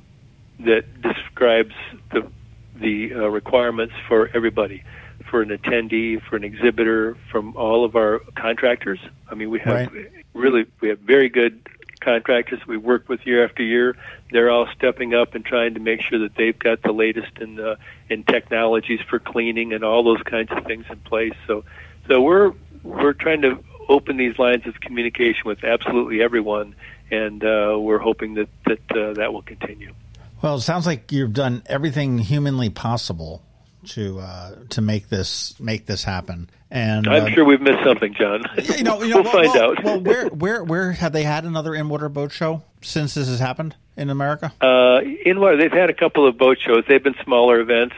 [0.59, 1.75] that describes
[2.11, 2.27] the
[2.75, 4.83] the uh, requirements for everybody
[5.29, 8.99] for an attendee, for an exhibitor, from all of our contractors.
[9.29, 10.11] I mean, we have right.
[10.33, 11.67] really we have very good
[12.01, 13.95] contractors we work with year after year.
[14.31, 17.59] They're all stepping up and trying to make sure that they've got the latest in
[17.59, 17.77] uh,
[18.09, 21.33] in technologies for cleaning and all those kinds of things in place.
[21.47, 21.63] So,
[22.07, 26.75] so we're we're trying to open these lines of communication with absolutely everyone,
[27.11, 29.93] and uh, we're hoping that that uh, that will continue.
[30.41, 33.41] Well, it sounds like you've done everything humanly possible
[33.89, 36.49] to uh, to make this make this happen.
[36.69, 38.43] And I'm uh, sure we've missed something, John.
[38.77, 39.83] You know, you know we'll, well, find well, out.
[39.83, 43.39] well, where where where have they had another in water boat show since this has
[43.39, 44.51] happened in America?
[44.59, 46.83] Uh, in water, they've had a couple of boat shows.
[46.87, 47.95] They've been smaller events.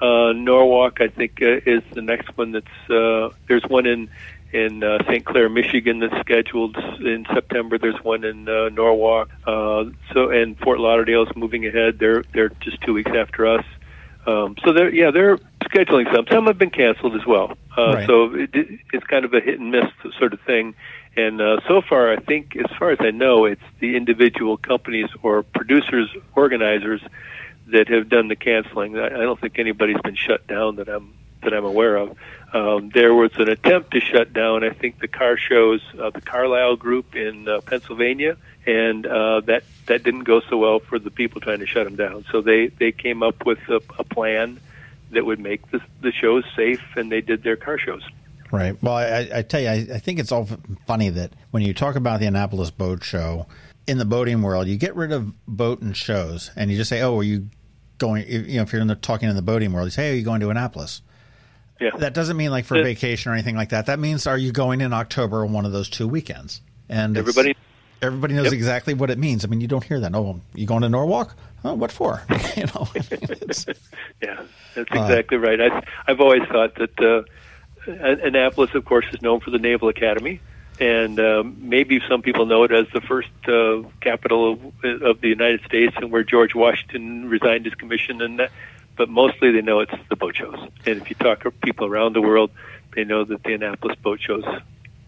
[0.00, 2.52] Uh, Norwalk, I think, uh, is the next one.
[2.52, 4.10] That's uh, there's one in
[4.52, 5.24] in uh, St.
[5.24, 7.78] Clair, Michigan, that's scheduled in September.
[7.78, 9.30] There's one in uh, Norwalk.
[9.46, 11.98] Uh, so and Fort Lauderdale is moving ahead.
[11.98, 13.64] They're they're just two weeks after us.
[14.26, 16.26] Um, so they're yeah they're scheduling some.
[16.30, 17.56] Some have been canceled as well.
[17.76, 18.06] Uh, right.
[18.06, 18.50] So it,
[18.92, 19.86] it's kind of a hit and miss
[20.18, 20.74] sort of thing.
[21.16, 25.08] And uh, so far, I think, as far as I know, it's the individual companies
[25.22, 27.00] or producers, organizers
[27.68, 28.96] that have done the canceling.
[28.96, 32.16] I, I don't think anybody's been shut down that I'm that I'm aware of.
[32.52, 36.22] Um, there was an attempt to shut down, I think, the car shows, uh, the
[36.22, 41.10] Carlisle Group in uh, Pennsylvania, and uh, that that didn't go so well for the
[41.10, 42.24] people trying to shut them down.
[42.32, 44.60] So they they came up with a, a plan
[45.10, 48.02] that would make the the shows safe, and they did their car shows.
[48.50, 48.82] Right.
[48.82, 50.48] Well, I, I tell you, I, I think it's all
[50.86, 53.46] funny that when you talk about the Annapolis Boat Show
[53.86, 57.02] in the boating world, you get rid of boat and shows, and you just say,
[57.02, 57.50] "Oh, are you
[57.98, 60.12] going?" You know, if you're in the, talking in the boating world, you say, "Hey,
[60.12, 61.02] are you going to Annapolis?"
[61.80, 61.90] Yeah.
[61.96, 62.82] That doesn't mean like for yeah.
[62.82, 63.86] vacation or anything like that.
[63.86, 66.60] That means are you going in October one of those two weekends?
[66.88, 67.54] And everybody
[68.02, 68.54] everybody knows yep.
[68.54, 69.44] exactly what it means.
[69.44, 70.14] I mean, you don't hear that.
[70.14, 71.34] Oh, you going to Norwalk?
[71.64, 72.22] Oh, what for?
[72.56, 72.88] you know.
[74.22, 74.42] yeah,
[74.74, 75.60] that's exactly uh, right.
[75.60, 77.22] I, I've always thought that uh,
[77.90, 80.40] Annapolis, of course, is known for the Naval Academy,
[80.78, 85.28] and um, maybe some people know it as the first uh, capital of, of the
[85.28, 88.52] United States, and where George Washington resigned his commission, and that,
[88.98, 90.58] but mostly they know it's the boat shows.
[90.84, 92.50] And if you talk to people around the world,
[92.94, 94.44] they know that the Annapolis boat shows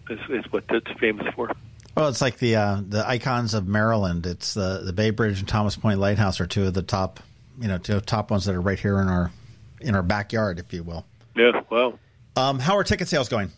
[0.08, 1.50] is, is what it's famous for.
[1.96, 4.24] Well, it's like the uh, the icons of Maryland.
[4.24, 7.20] It's the the Bay Bridge and Thomas Point Lighthouse are two of the top,
[7.60, 9.32] you know, two top ones that are right here in our
[9.80, 11.04] in our backyard, if you will.
[11.34, 11.98] Yeah, well.
[12.36, 13.50] Um, how are ticket sales going?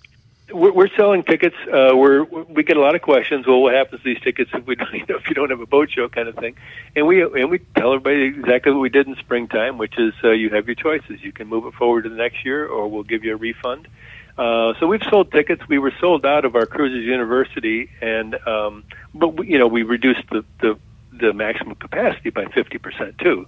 [0.53, 1.57] We're, we're selling tickets.
[1.67, 3.47] Uh, we're we get a lot of questions.
[3.47, 5.61] Well, what happens to these tickets if we don't, you know, if you don't have
[5.61, 6.57] a boat show kind of thing?
[6.95, 10.31] And we and we tell everybody exactly what we did in springtime, which is uh,
[10.31, 11.23] you have your choices.
[11.23, 13.89] You can move it forward to the next year, or we'll give you a refund.
[14.37, 15.63] Uh, so we've sold tickets.
[15.69, 18.85] We were sold out of our Cruisers University, and um,
[19.15, 20.79] but we, you know we reduced the, the
[21.13, 23.47] the maximum capacity by fifty percent too.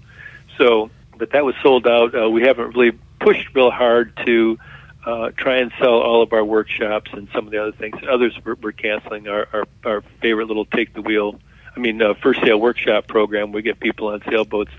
[0.58, 2.14] So, but that was sold out.
[2.14, 4.58] Uh, we haven't really pushed real hard to
[5.06, 7.96] uh, try and sell all of our workshops and some of the other things.
[8.08, 9.28] Others we're, canceling.
[9.28, 11.38] Our, our our favorite little take the wheel.
[11.76, 13.52] I mean, uh, first sail workshop program.
[13.52, 14.70] We get people on sailboats.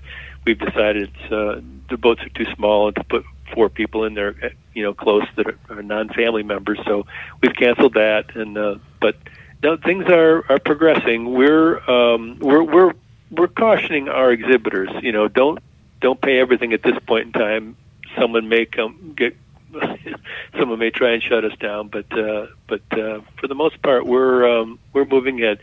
[0.44, 1.60] We've decided it's, uh,
[1.90, 5.24] the boats are too small to put four people in there, uh, you know, close
[5.36, 6.78] that are, are non-family members.
[6.84, 7.06] So
[7.42, 8.34] we've canceled that.
[8.34, 9.16] And uh, but
[9.62, 11.32] no, things are are progressing.
[11.32, 12.92] We're um, we're we're
[13.30, 14.90] we're cautioning our exhibitors.
[15.02, 15.58] You know, don't
[16.00, 17.76] don't pay everything at this point in time.
[18.18, 19.36] Someone may come get
[20.58, 24.06] someone may try and shut us down, but uh, but uh, for the most part,
[24.06, 25.58] we're um, we're moving ahead.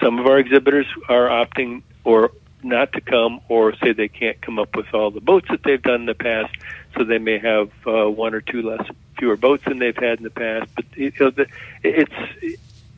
[0.00, 2.32] Some of our exhibitors are opting or
[2.62, 5.82] not to come, or say they can't come up with all the boats that they've
[5.82, 6.54] done in the past,
[6.96, 8.86] so they may have uh, one or two less
[9.18, 10.70] fewer boats than they've had in the past.
[10.74, 11.46] But you know, the,
[11.82, 12.12] it's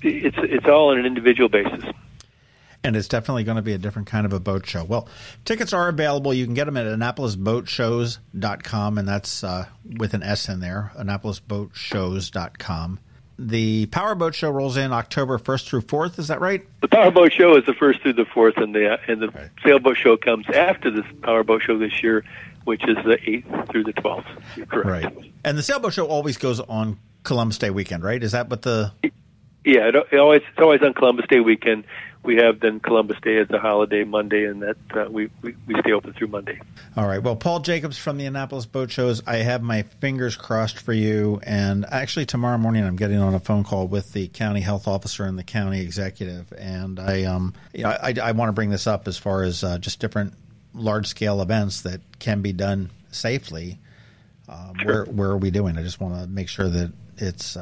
[0.02, 1.84] it's it's all on an individual basis
[2.86, 4.84] and it's definitely going to be a different kind of a boat show.
[4.84, 5.08] Well,
[5.44, 6.32] tickets are available.
[6.32, 13.00] You can get them at AnnapolisBoatShows.com, and that's uh, with an S in there, AnnapolisBoatShows.com.
[13.38, 16.20] The Powerboat Show rolls in October 1st through 4th.
[16.20, 16.64] Is that right?
[16.80, 19.50] The Powerboat Show is the 1st through the 4th, and the, and the right.
[19.64, 22.24] Sailboat Show comes after the Powerboat Show this year,
[22.64, 24.26] which is the 8th through the 12th.
[24.56, 25.16] You're correct.
[25.16, 25.32] Right.
[25.44, 28.22] And the Sailboat Show always goes on Columbus Day weekend, right?
[28.22, 28.92] Is that what the.
[29.64, 31.84] Yeah, it, it always it's always on Columbus Day weekend
[32.26, 35.74] we have then Columbus Day as a holiday Monday, and that uh, we, we, we
[35.80, 36.60] stay open through Monday.
[36.96, 37.22] All right.
[37.22, 41.40] Well, Paul Jacobs from the Annapolis Boat Shows, I have my fingers crossed for you.
[41.44, 45.24] And actually, tomorrow morning, I'm getting on a phone call with the county health officer
[45.24, 48.86] and the county executive, and I um you know, I, I want to bring this
[48.86, 50.34] up as far as uh, just different
[50.74, 53.78] large scale events that can be done safely.
[54.48, 54.86] Um, sure.
[54.86, 55.78] Where where are we doing?
[55.78, 57.56] I just want to make sure that it's.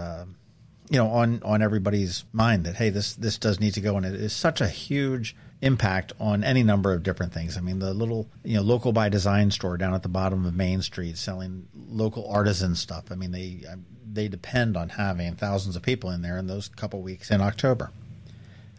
[0.90, 4.04] You know on on everybody's mind that hey this this does need to go and
[4.04, 7.56] it is such a huge impact on any number of different things.
[7.56, 10.54] I mean the little you know local by design store down at the bottom of
[10.54, 13.04] Main Street selling local artisan stuff.
[13.10, 13.64] I mean they
[14.12, 17.90] they depend on having thousands of people in there in those couple weeks in October.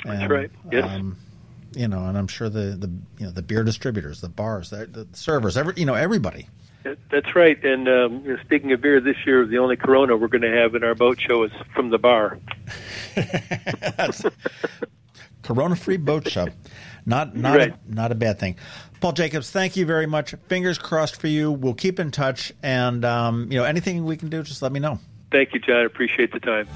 [0.05, 0.51] And, That's right.
[0.71, 0.85] Yes.
[0.85, 1.17] Um,
[1.75, 2.87] you know, and I'm sure the, the
[3.17, 6.47] you know the beer distributors, the bars, the, the servers, every you know everybody
[7.11, 7.63] that's right.
[7.63, 10.83] And um, speaking of beer, this year the only Corona we're going to have in
[10.83, 12.39] our boat show is from the bar.
[15.43, 16.47] Corona-free boat show,
[17.05, 17.73] not not right.
[17.73, 18.55] a, not a bad thing.
[18.99, 20.33] Paul Jacobs, thank you very much.
[20.47, 21.51] Fingers crossed for you.
[21.51, 24.79] We'll keep in touch, and um, you know anything we can do, just let me
[24.79, 24.99] know.
[25.31, 25.85] Thank you, John.
[25.85, 26.67] Appreciate the time.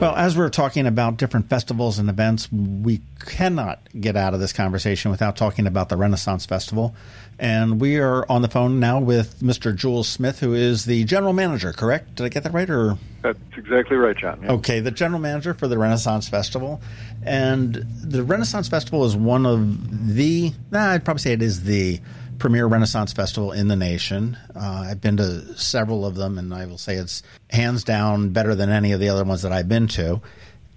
[0.00, 4.50] Well, as we're talking about different festivals and events, we cannot get out of this
[4.50, 6.94] conversation without talking about the Renaissance Festival.
[7.40, 9.74] And we are on the phone now with Mr.
[9.74, 12.16] Jules Smith, who is the general manager, correct?
[12.16, 12.68] Did I get that right?
[12.68, 14.42] Or That's exactly right, John.
[14.42, 14.52] Yeah.
[14.52, 16.82] Okay, the general manager for the Renaissance Festival.
[17.22, 21.98] And the Renaissance Festival is one of the, nah, I'd probably say it is the
[22.38, 24.36] premier Renaissance festival in the nation.
[24.54, 28.54] Uh, I've been to several of them, and I will say it's hands down better
[28.54, 30.20] than any of the other ones that I've been to.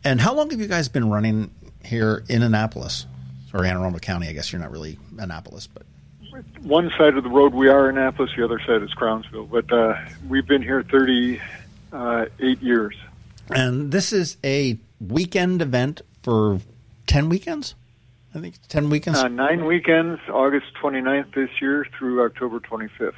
[0.05, 1.51] And how long have you guys been running
[1.83, 3.05] here in Annapolis
[3.53, 4.29] or Anne Arundel County?
[4.29, 5.83] I guess you're not really Annapolis, but
[6.61, 9.45] one side of the road we are Annapolis, the other side is Crownsville.
[9.45, 9.95] But uh,
[10.27, 11.41] we've been here 38
[11.91, 12.25] uh,
[12.61, 12.95] years.
[13.49, 16.59] And this is a weekend event for
[17.07, 17.75] 10 weekends?
[18.33, 19.19] I think 10 weekends?
[19.19, 23.13] Uh, nine weekends, August 29th this year through October 25th.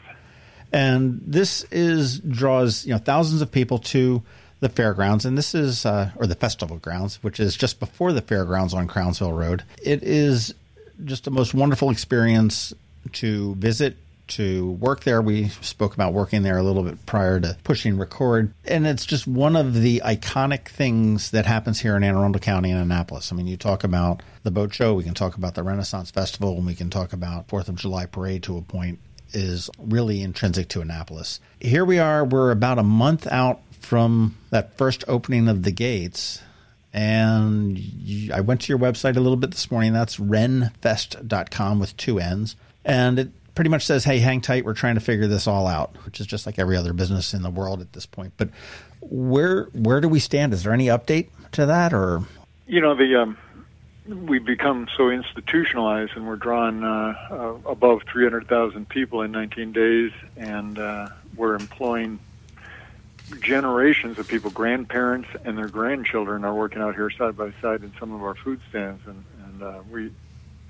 [0.73, 4.23] And this is draws you know thousands of people to
[4.59, 8.21] the fairgrounds, and this is uh, or the festival grounds, which is just before the
[8.21, 9.63] fairgrounds on Crownsville Road.
[9.81, 10.53] It is
[11.05, 12.73] just a most wonderful experience
[13.13, 13.97] to visit
[14.27, 15.21] to work there.
[15.21, 18.53] We spoke about working there a little bit prior to pushing record.
[18.65, 22.71] And it's just one of the iconic things that happens here in Anne Arundel County
[22.71, 23.31] and Annapolis.
[23.31, 26.57] I mean, you talk about the boat show, we can talk about the Renaissance Festival,
[26.57, 28.99] and we can talk about Fourth of July parade to a point
[29.33, 31.39] is really intrinsic to Annapolis.
[31.59, 36.41] Here we are, we're about a month out from that first opening of the gates.
[36.93, 37.77] And
[38.33, 39.91] I went to your website a little bit this morning.
[39.91, 42.55] That's rennfest.com with two N's.
[42.85, 44.63] And it pretty much says, "Hey, hang tight.
[44.63, 47.41] We're trying to figure this all out," which is just like every other business in
[47.41, 48.33] the world at this point.
[48.37, 48.49] But
[49.01, 50.53] where where do we stand?
[50.53, 52.23] Is there any update to that, or
[52.67, 53.37] you know the um,
[54.07, 60.11] we've become so institutionalized, and we're drawing uh, uh, above 300,000 people in 19 days,
[60.37, 62.19] and uh, we're employing
[63.41, 67.91] generations of people, grandparents and their grandchildren are working out here side by side in
[67.99, 70.11] some of our food stands, and, and uh, we,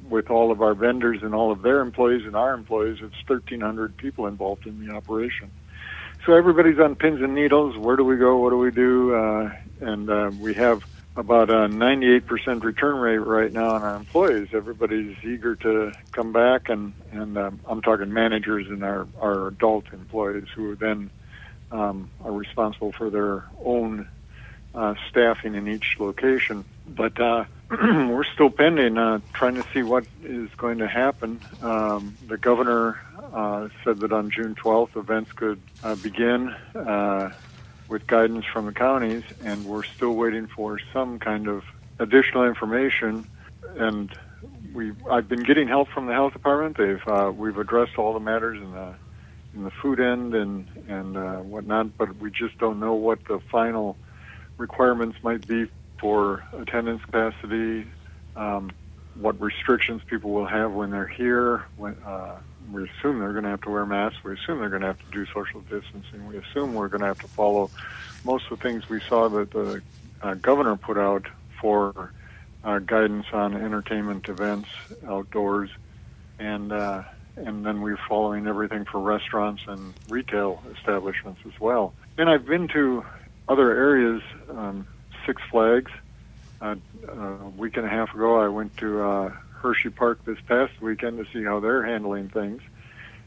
[0.10, 3.97] with all of our vendors and all of their employees and our employees, it's 1,300
[3.97, 5.51] people involved in the operation.
[6.26, 7.78] So everybody's on pins and needles.
[7.78, 8.38] Where do we go?
[8.38, 9.14] What do we do?
[9.14, 10.84] Uh, and uh, we have
[11.16, 14.49] about a 98% return rate right now on our employees.
[14.51, 19.86] Everybody's eager to come back, and and um, I'm talking managers and our our adult
[19.93, 21.10] employees who then
[21.72, 24.10] um, are responsible for their own
[24.74, 26.66] uh, staffing in each location.
[26.88, 31.39] But uh, we're still pending, uh, trying to see what is going to happen.
[31.63, 32.99] Um, the governor
[33.34, 37.32] uh, said that on June 12th, events could uh, begin uh,
[37.88, 41.63] with guidance from the counties, and we're still waiting for some kind of
[41.97, 43.28] additional information.
[43.78, 44.16] And
[44.74, 46.78] we, I've been getting help from the health department.
[46.78, 48.93] They've, uh, we've addressed all the matters in the
[49.55, 53.39] in the food end and and uh, whatnot, but we just don't know what the
[53.39, 53.95] final
[54.57, 55.68] requirements might be
[56.06, 57.84] for attendance capacity,
[58.36, 58.72] um,
[59.16, 61.66] what restrictions people will have when they're here.
[61.78, 62.38] When, uh,
[62.72, 64.24] we assume they're going to have to wear masks.
[64.24, 66.28] We assume they're going to have to do social distancing.
[66.28, 67.72] We assume we're going to have to follow
[68.24, 69.82] most of the things we saw that the
[70.22, 71.26] uh, governor put out
[71.60, 72.14] for
[72.64, 74.70] uh, guidance on entertainment events
[75.08, 75.72] outdoors,
[76.38, 77.01] and uh,
[77.36, 81.95] and then we're following everything for restaurants and retail establishments as well.
[82.20, 83.03] And I've been to
[83.47, 84.88] other areas, um,
[85.26, 85.91] Six Flags.
[86.61, 86.76] Uh,
[87.07, 89.30] a week and a half ago, I went to uh,
[89.61, 92.61] Hershey Park this past weekend to see how they're handling things,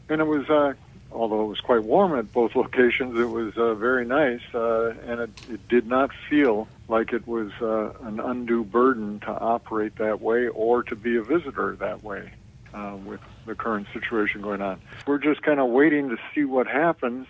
[0.09, 0.49] and it was.
[0.49, 0.73] Uh,
[1.11, 5.21] Although it was quite warm at both locations, it was uh, very nice, uh, and
[5.21, 10.21] it, it did not feel like it was uh, an undue burden to operate that
[10.21, 12.31] way or to be a visitor that way
[12.73, 14.79] uh, with the current situation going on.
[15.07, 17.27] We're just kind of waiting to see what happens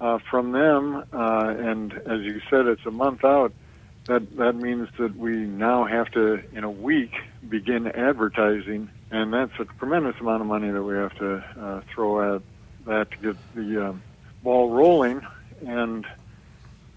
[0.00, 1.04] uh, from them.
[1.12, 3.52] Uh, and as you said, it's a month out.
[4.08, 7.12] That that means that we now have to, in a week,
[7.46, 12.36] begin advertising, and that's a tremendous amount of money that we have to uh, throw
[12.36, 12.42] at
[12.86, 14.02] that to get the um,
[14.42, 15.20] ball rolling.
[15.66, 16.06] And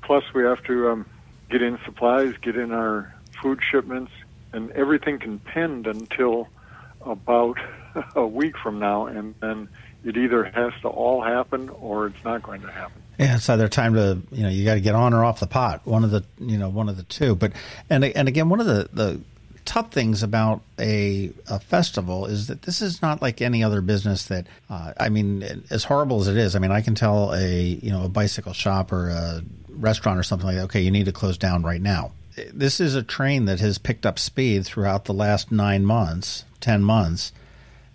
[0.03, 1.05] plus, we have to um,
[1.49, 4.13] get in supplies, get in our food shipments,
[4.53, 6.47] and everything can pend until
[7.01, 7.57] about
[8.15, 9.67] a week from now, and then
[10.03, 13.01] it either has to all happen or it's not going to happen.
[13.19, 15.47] Yeah, it's either time to you know you got to get on or off the
[15.47, 15.81] pot.
[15.85, 17.35] One of the you know one of the two.
[17.35, 17.53] But
[17.89, 19.21] and and again, one of the the
[19.65, 24.25] tough things about a, a festival is that this is not like any other business
[24.25, 27.61] that uh, I mean as horrible as it is I mean I can tell a
[27.61, 31.05] you know a bicycle shop or a restaurant or something like that okay you need
[31.05, 32.11] to close down right now
[32.53, 36.83] this is a train that has picked up speed throughout the last 9 months 10
[36.83, 37.31] months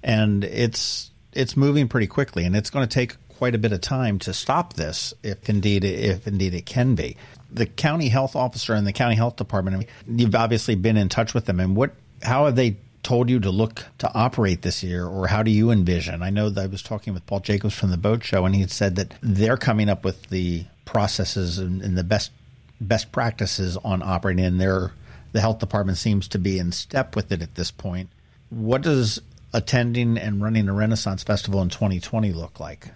[0.02, 3.80] and it's it's moving pretty quickly, and it's going to take quite a bit of
[3.80, 7.16] time to stop this, if indeed if indeed it can be.
[7.53, 9.87] The county health officer and the county health department.
[10.09, 13.51] You've obviously been in touch with them, and what how have they told you to
[13.51, 16.22] look to operate this year, or how do you envision?
[16.22, 18.62] I know that I was talking with Paul Jacobs from the Boat Show, and he
[18.62, 22.32] had said that they're coming up with the processes and, and the best
[22.80, 24.93] best practices on operating, and their
[25.32, 28.09] the health department seems to be in step with it at this point.
[28.49, 29.20] What does
[29.57, 32.88] attending and running a Renaissance Festival in 2020 look like?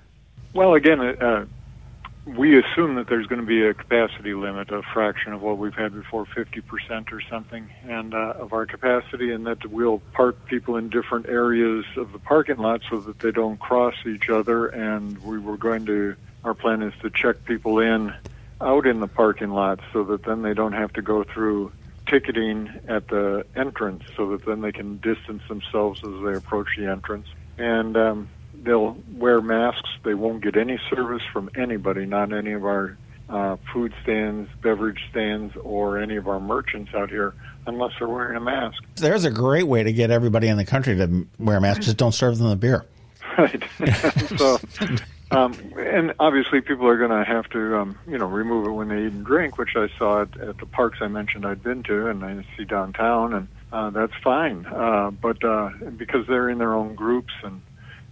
[0.52, 1.46] Well, again, uh,
[2.26, 5.74] we assume that there's going to be a capacity limit, a fraction of what we've
[5.74, 10.76] had before, 50% or something, and uh, of our capacity, and that we'll park people
[10.76, 14.66] in different areas of the parking lot so that they don't cross each other.
[14.66, 18.12] And we were going to, our plan is to check people in
[18.60, 21.72] out in the parking lot so that then they don't have to go through
[22.10, 26.86] ticketing at the entrance so that then they can distance themselves as they approach the
[26.86, 27.26] entrance.
[27.58, 28.28] And um,
[28.62, 29.88] they'll wear masks.
[30.04, 32.96] They won't get any service from anybody, not any of our
[33.28, 37.34] uh, food stands, beverage stands, or any of our merchants out here
[37.66, 38.82] unless they're wearing a mask.
[38.96, 41.84] There's a great way to get everybody in the country to wear masks.
[41.84, 42.84] Just don't serve them the beer.
[43.38, 43.62] Right.
[44.38, 44.58] so
[45.30, 48.88] um, and obviously, people are going to have to, um, you know, remove it when
[48.88, 51.84] they eat and drink, which I saw at, at the parks I mentioned I'd been
[51.84, 54.66] to, and I see downtown, and uh, that's fine.
[54.66, 57.62] Uh, but uh, because they're in their own groups and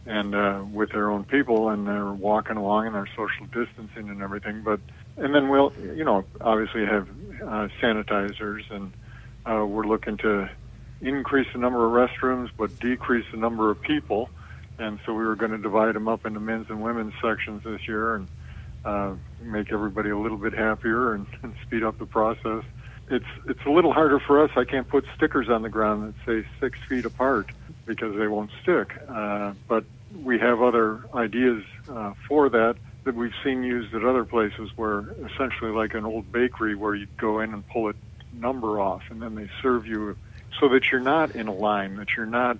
[0.06, 4.22] and uh, with their own people, and they're walking along and they're social distancing and
[4.22, 4.62] everything.
[4.62, 4.80] But
[5.16, 7.08] and then we'll, you know, obviously have
[7.42, 8.92] uh, sanitizers, and
[9.44, 10.48] uh, we're looking to
[11.00, 14.30] increase the number of restrooms, but decrease the number of people
[14.78, 17.86] and so we were going to divide them up into men's and women's sections this
[17.88, 18.28] year and
[18.84, 22.62] uh, make everybody a little bit happier and, and speed up the process.
[23.10, 24.50] it's it's a little harder for us.
[24.56, 27.50] I can't put stickers on the ground that say six feet apart
[27.86, 28.92] because they won't stick.
[29.08, 29.84] Uh, but
[30.22, 35.04] we have other ideas uh, for that that we've seen used at other places, where
[35.24, 37.94] essentially like an old bakery, where you go in and pull a
[38.32, 40.16] number off, and then they serve you
[40.60, 42.58] so that you're not in a line, that you're not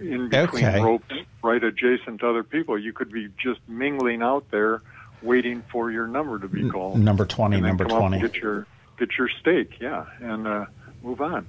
[0.00, 0.80] in between Okay.
[0.80, 2.78] ropes right adjacent to other people.
[2.78, 4.82] You could be just mingling out there,
[5.22, 6.98] waiting for your number to be called.
[6.98, 8.20] Number 20, and number up and 20.
[8.20, 8.66] Get your
[8.98, 10.66] get your stake, yeah, and uh,
[11.02, 11.46] move on.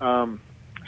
[0.00, 0.40] Um,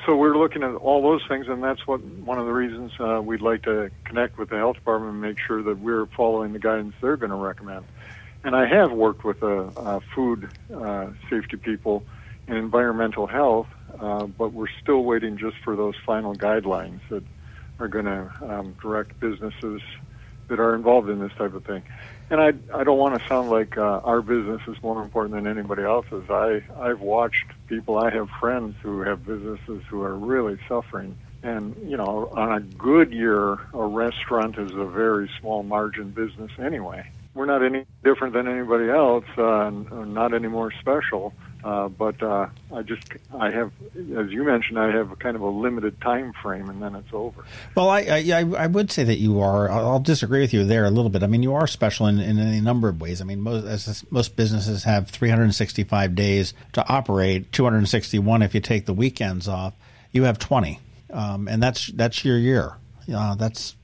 [0.05, 3.23] so we're looking at all those things, and that's what one of the reasons uh,
[3.23, 6.59] we'd like to connect with the health department and make sure that we're following the
[6.59, 7.85] guidance they're going to recommend.
[8.43, 12.05] And I have worked with uh, uh, food uh, safety people
[12.47, 13.69] and environmental health,
[14.01, 17.23] uh, but we're still waiting just for those final guidelines that
[17.79, 19.81] are going to um, direct businesses
[20.49, 21.83] that are involved in this type of thing.
[22.31, 25.47] And I, I don't want to sound like uh, our business is more important than
[25.47, 26.25] anybody else's.
[26.31, 31.17] I, I've watched people, I have friends who have businesses who are really suffering.
[31.43, 36.51] And, you know, on a good year, a restaurant is a very small margin business
[36.59, 37.07] anyway.
[37.35, 41.35] We're not any different than anybody else, uh, not any more special.
[41.65, 45.49] Uh, but uh, I just, I have, as you mentioned, I have kind of a
[45.49, 47.43] limited time frame, and then it's over.
[47.75, 49.71] Well, I, I I would say that you are.
[49.71, 51.23] I'll disagree with you there a little bit.
[51.23, 53.23] I mean, you are special in, in any number of ways.
[53.23, 58.93] I mean, most most businesses have 365 days to operate, 261 if you take the
[58.93, 59.73] weekends off.
[60.13, 60.81] You have 20,
[61.15, 62.75] um, and that's that's your year.
[63.13, 63.75] Uh, that's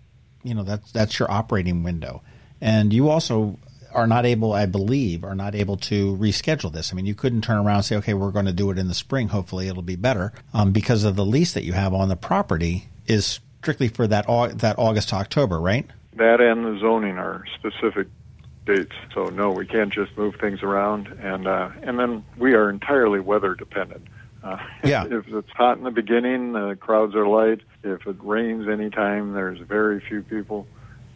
[0.43, 2.21] you know that's that's your operating window,
[2.61, 3.59] and you also
[3.93, 6.93] are not able, I believe, are not able to reschedule this.
[6.93, 8.89] I mean, you couldn't turn around and say, okay, we're going to do it in
[8.89, 9.29] the spring.
[9.29, 12.89] Hopefully, it'll be better um, because of the lease that you have on the property
[13.07, 14.27] is strictly for that
[14.59, 15.87] that August to October, right?
[16.17, 18.09] That and the zoning are specific
[18.67, 18.95] dates.
[19.15, 23.21] So no, we can't just move things around, and uh, and then we are entirely
[23.21, 24.07] weather dependent.
[24.43, 25.05] Uh, Yeah.
[25.05, 27.61] If it's hot in the beginning, the crowds are light.
[27.83, 30.67] If it rains anytime, there's very few people.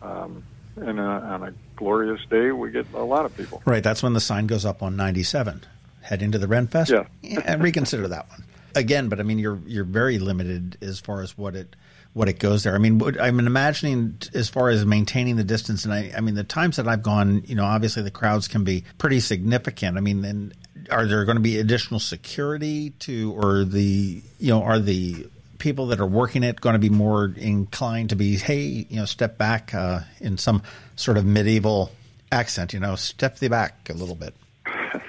[0.02, 0.44] Um,
[0.76, 3.62] and on a glorious day, we get a lot of people.
[3.64, 3.82] Right.
[3.82, 5.62] That's when the sign goes up on 97.
[6.02, 6.90] Head into the Renfest.
[7.22, 7.40] Yeah.
[7.46, 8.44] and reconsider that one
[8.74, 9.08] again.
[9.08, 11.76] But I mean, you're you're very limited as far as what it
[12.12, 12.74] what it goes there.
[12.74, 16.36] I mean, what, I'm imagining as far as maintaining the distance, and I, I mean,
[16.36, 19.98] the times that I've gone, you know, obviously the crowds can be pretty significant.
[19.98, 20.54] I mean, and
[20.90, 25.26] are there going to be additional security to, or the, you know, are the
[25.64, 29.06] people that are working it going to be more inclined to be, hey, you know,
[29.06, 30.62] step back uh, in some
[30.94, 31.90] sort of medieval
[32.30, 34.34] accent, you know, step the back a little bit.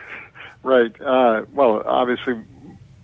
[0.64, 0.99] Right.
[0.99, 2.41] Uh, well, obviously,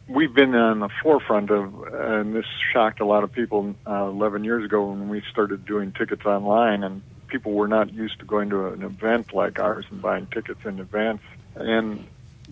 [0.08, 4.44] we've been on the forefront of, and this shocked a lot of people uh, 11
[4.44, 8.50] years ago when we started doing tickets online, and people were not used to going
[8.50, 11.22] to an event like ours and buying tickets in advance,
[11.54, 12.04] and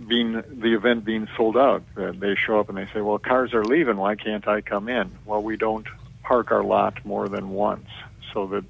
[0.07, 1.83] being the event being sold out.
[1.97, 3.97] Uh, they show up and they say, "Well, cars are leaving.
[3.97, 5.87] Why can't I come in?" Well, we don't
[6.23, 7.87] park our lot more than once,
[8.33, 8.63] so that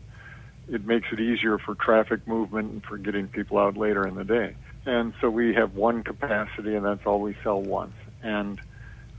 [0.70, 4.24] it makes it easier for traffic movement and for getting people out later in the
[4.24, 4.56] day.
[4.86, 7.96] And so we have one capacity, and that's all we sell once.
[8.24, 8.60] And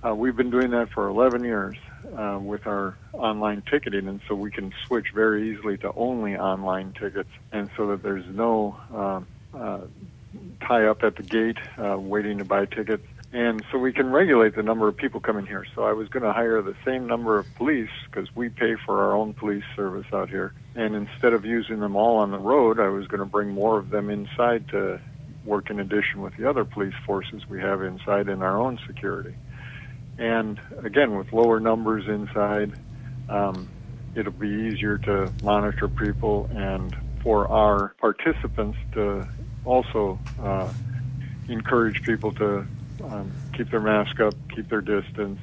[0.05, 1.77] uh, we've been doing that for 11 years
[2.17, 6.93] uh, with our online ticketing, and so we can switch very easily to only online
[6.93, 9.21] tickets, and so that there's no uh,
[9.57, 9.81] uh,
[10.67, 13.07] tie up at the gate uh, waiting to buy tickets.
[13.33, 15.65] And so we can regulate the number of people coming here.
[15.77, 19.05] So I was going to hire the same number of police because we pay for
[19.05, 20.53] our own police service out here.
[20.75, 23.79] And instead of using them all on the road, I was going to bring more
[23.79, 25.01] of them inside to
[25.45, 29.35] work in addition with the other police forces we have inside in our own security.
[30.19, 32.73] And again, with lower numbers inside,
[33.29, 33.69] um,
[34.15, 39.27] it'll be easier to monitor people and for our participants to
[39.65, 40.73] also uh,
[41.49, 42.67] encourage people to
[43.05, 45.41] um, keep their mask up, keep their distance.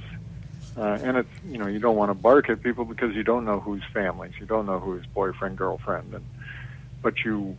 [0.76, 3.46] Uh, and it's you know you don't want to bark at people because you don't
[3.46, 6.26] know whose families, you don't know whose boyfriend, girlfriend, and
[7.02, 7.58] but you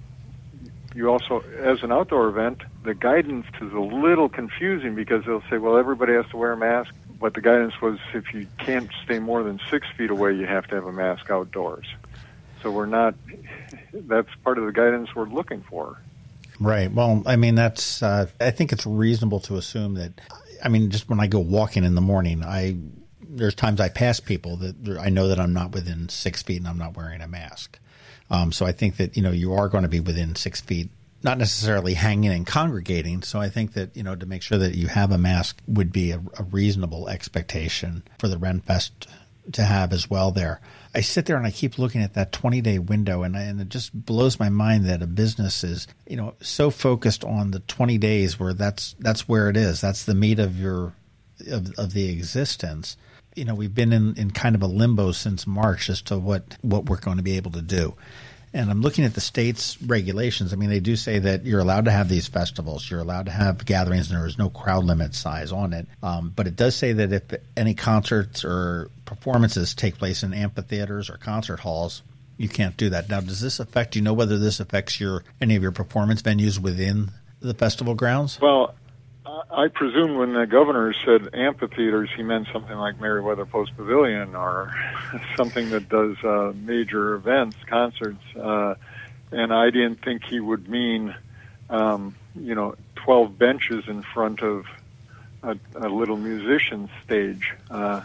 [0.94, 5.58] you also as an outdoor event, the guidance is a little confusing because they'll say,
[5.58, 9.18] well, everybody has to wear a mask, but the guidance was if you can't stay
[9.18, 11.86] more than six feet away, you have to have a mask outdoors.
[12.62, 13.14] So we're not.
[13.92, 15.98] That's part of the guidance we're looking for.
[16.60, 16.92] Right.
[16.92, 18.02] Well, I mean, that's.
[18.02, 20.20] Uh, I think it's reasonable to assume that.
[20.62, 22.76] I mean, just when I go walking in the morning, I
[23.28, 26.66] there's times I pass people that I know that I'm not within six feet and
[26.66, 27.78] I'm not wearing a mask.
[28.30, 30.90] Um, so I think that you know you are going to be within six feet,
[31.22, 33.22] not necessarily hanging and congregating.
[33.22, 35.92] So I think that you know to make sure that you have a mask would
[35.92, 39.06] be a, a reasonable expectation for the Renfest
[39.52, 40.60] to have as well there.
[40.94, 43.60] I sit there and I keep looking at that 20 day window, and, I, and
[43.60, 47.60] it just blows my mind that a business is, you know, so focused on the
[47.60, 49.80] 20 days where that's that's where it is.
[49.80, 50.94] That's the meat of your
[51.46, 52.96] of, of the existence.
[53.36, 56.56] You know, we've been in, in kind of a limbo since March as to what
[56.62, 57.94] what we're going to be able to do.
[58.52, 60.52] And I'm looking at the state's regulations.
[60.52, 63.32] I mean, they do say that you're allowed to have these festivals, you're allowed to
[63.32, 65.86] have gatherings, and there is no crowd limit size on it.
[66.02, 67.22] Um, but it does say that if
[67.56, 72.02] any concerts or performances take place in amphitheaters or concert halls,
[72.38, 73.08] you can't do that.
[73.10, 73.92] Now, does this affect?
[73.92, 77.94] Do you know whether this affects your any of your performance venues within the festival
[77.94, 78.40] grounds?
[78.40, 78.74] Well,
[79.50, 84.72] I presume when the governor said amphitheaters, he meant something like Merriweather Post Pavilion or
[85.36, 88.22] something that does uh, major events, concerts.
[88.36, 88.74] Uh,
[89.30, 91.14] and I didn't think he would mean,
[91.68, 94.66] um, you know, 12 benches in front of
[95.42, 97.54] a, a little musician stage.
[97.70, 98.02] Uh,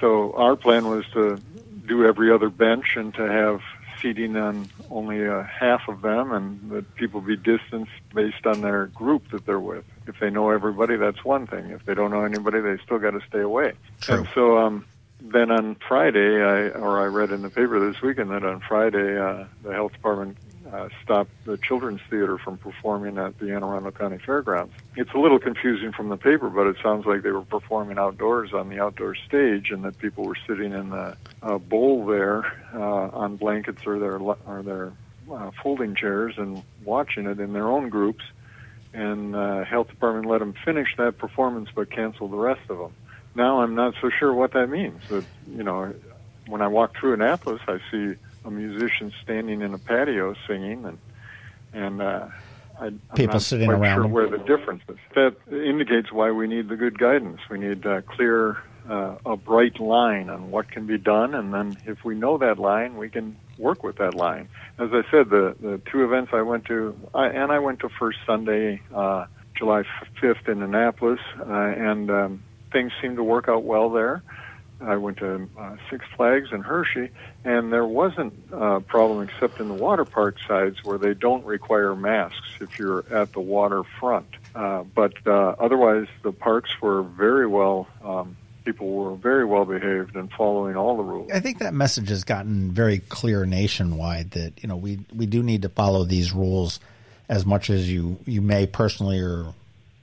[0.00, 1.40] so our plan was to
[1.86, 3.62] do every other bench and to have
[4.02, 9.30] seating on only half of them and that people be distanced based on their group
[9.30, 9.84] that they're with.
[10.06, 11.70] If they know everybody, that's one thing.
[11.70, 13.72] If they don't know anybody, they still got to stay away.
[14.00, 14.18] True.
[14.18, 14.84] And so um,
[15.20, 19.18] then on Friday, I or I read in the paper this weekend that on Friday
[19.18, 20.36] uh, the health department
[20.72, 24.72] uh, stopped the children's theater from performing at the Anne Arundel County Fairgrounds.
[24.96, 28.52] It's a little confusing from the paper, but it sounds like they were performing outdoors
[28.52, 32.44] on the outdoor stage, and that people were sitting in the uh, bowl there
[32.74, 34.92] uh, on blankets or their or their
[35.32, 38.24] uh, folding chairs and watching it in their own groups.
[38.96, 42.94] And uh, health department let them finish that performance, but canceled the rest of them.
[43.34, 45.02] Now I'm not so sure what that means.
[45.10, 45.24] But
[45.54, 45.94] you know,
[46.46, 48.14] when I walk through Annapolis, I see
[48.46, 50.98] a musician standing in a patio singing, and
[51.74, 52.28] and uh,
[52.80, 54.96] I, people sitting quite around sure where the difference is.
[55.14, 57.40] That indicates why we need the good guidance.
[57.50, 58.56] We need uh, clear,
[58.88, 62.58] uh, a bright line on what can be done, and then if we know that
[62.58, 64.48] line, we can work with that line.
[64.78, 67.88] As I said, the the two events I went to, I, and I went to
[67.88, 69.26] First Sunday, uh,
[69.56, 69.84] July
[70.22, 72.42] 5th in Annapolis, uh, and um,
[72.72, 74.22] things seemed to work out well there.
[74.80, 77.10] I went to uh, Six Flags in Hershey,
[77.44, 81.96] and there wasn't a problem except in the water park sides where they don't require
[81.96, 84.26] masks if you're at the waterfront.
[84.54, 87.88] Uh, but uh, otherwise, the parks were very well.
[88.04, 88.36] Um,
[88.66, 91.30] people were very well behaved and following all the rules.
[91.32, 95.42] I think that message has gotten very clear nationwide that you know we we do
[95.42, 96.80] need to follow these rules
[97.28, 99.54] as much as you you may personally or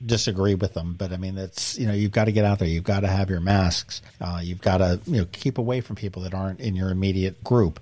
[0.03, 0.95] disagree with them.
[0.97, 2.67] But I mean, it's you know you've got to get out there.
[2.67, 4.01] You've got to have your masks.
[4.19, 7.43] Uh, you've got to you know keep away from people that aren't in your immediate
[7.43, 7.79] group.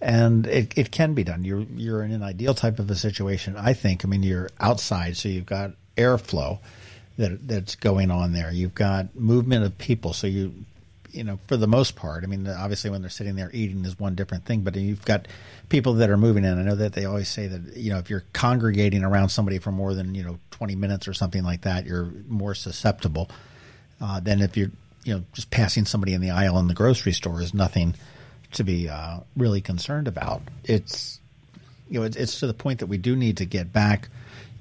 [0.00, 1.44] And it, it can be done.
[1.44, 4.04] You're you're in an ideal type of a situation, I think.
[4.04, 6.58] I mean, you're outside, so you've got airflow
[7.16, 8.50] that that's going on there.
[8.52, 10.54] You've got movement of people, so you
[11.10, 12.24] you know for the most part.
[12.24, 15.28] I mean, obviously when they're sitting there eating is one different thing, but you've got
[15.68, 16.58] people that are moving in.
[16.58, 19.70] I know that they always say that you know if you're congregating around somebody for
[19.70, 23.30] more than you know 20 minutes or something like that, you're more susceptible
[24.00, 24.70] uh, than if you're
[25.04, 27.94] you know just passing somebody in the aisle in the grocery store is nothing
[28.52, 30.42] to be uh, really concerned about.
[30.64, 31.20] It's
[31.88, 34.08] you know it's, it's to the point that we do need to get back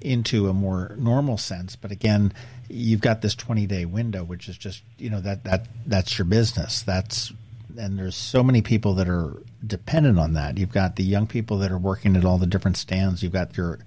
[0.03, 1.75] into a more normal sense.
[1.75, 2.33] But again,
[2.69, 6.25] you've got this 20 day window, which is just you know that that that's your
[6.25, 6.81] business.
[6.83, 7.31] That's
[7.77, 10.57] and there's so many people that are dependent on that.
[10.57, 13.23] You've got the young people that are working at all the different stands.
[13.23, 13.79] You've got your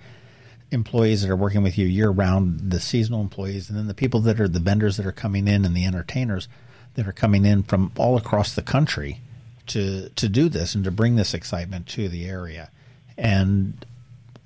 [0.73, 4.21] employees that are working with you year round, the seasonal employees, and then the people
[4.21, 6.49] that are the vendors that are coming in and the entertainers
[6.95, 9.21] that are coming in from all across the country
[9.67, 12.71] to to do this and to bring this excitement to the area.
[13.17, 13.85] And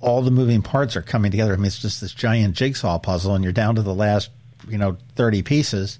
[0.00, 1.52] all the moving parts are coming together.
[1.52, 4.30] I mean, it's just this giant jigsaw puzzle, and you're down to the last,
[4.68, 5.98] you know, 30 pieces,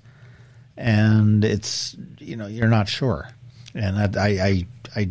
[0.76, 3.28] and it's, you know, you're not sure.
[3.74, 5.11] And I, I, I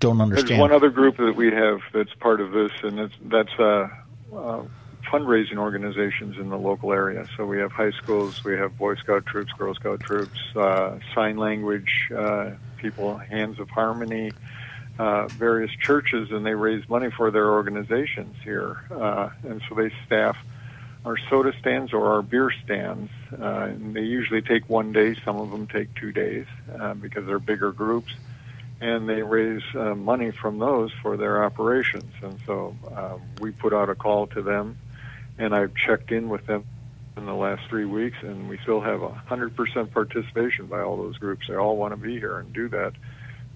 [0.00, 0.48] don't understand.
[0.48, 3.88] There's one other group that we have that's part of this, and that's, that's uh,
[4.34, 4.62] uh,
[5.06, 7.26] fundraising organizations in the local area.
[7.36, 11.36] So we have high schools, we have Boy Scout troops, Girl Scout troops, uh, sign
[11.36, 14.32] language uh, people, Hands of Harmony,
[14.98, 18.84] uh, various churches, and they raise money for their organizations here.
[18.90, 20.36] Uh, and so they staff
[21.06, 23.10] our soda stands or our beer stands.
[23.32, 25.14] Uh, and they usually take one day.
[25.24, 26.46] Some of them take two days
[26.78, 28.12] uh, because they're bigger groups.
[28.80, 32.12] And they raise uh, money from those for their operations.
[32.22, 34.76] And so uh, we put out a call to them,
[35.38, 36.64] and I've checked in with them
[37.16, 41.16] in the last three weeks, and we still have a 100% participation by all those
[41.16, 41.46] groups.
[41.48, 42.92] They all want to be here and do that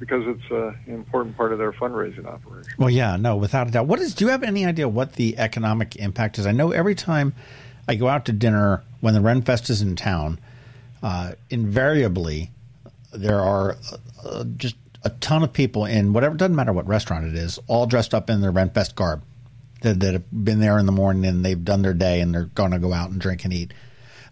[0.01, 2.73] because it's an important part of their fundraising operation.
[2.79, 3.87] Well, yeah, no, without a doubt.
[3.87, 4.15] What is?
[4.15, 6.47] Do you have any idea what the economic impact is?
[6.47, 7.35] I know every time
[7.87, 10.41] I go out to dinner when the Renfest is in town,
[11.03, 12.51] uh, invariably
[13.13, 13.77] there are
[14.25, 17.87] uh, just a ton of people in whatever doesn't matter what restaurant it is, all
[17.87, 19.23] dressed up in their Renfest garb
[19.83, 22.45] that, that have been there in the morning and they've done their day and they're
[22.45, 23.73] going to go out and drink and eat.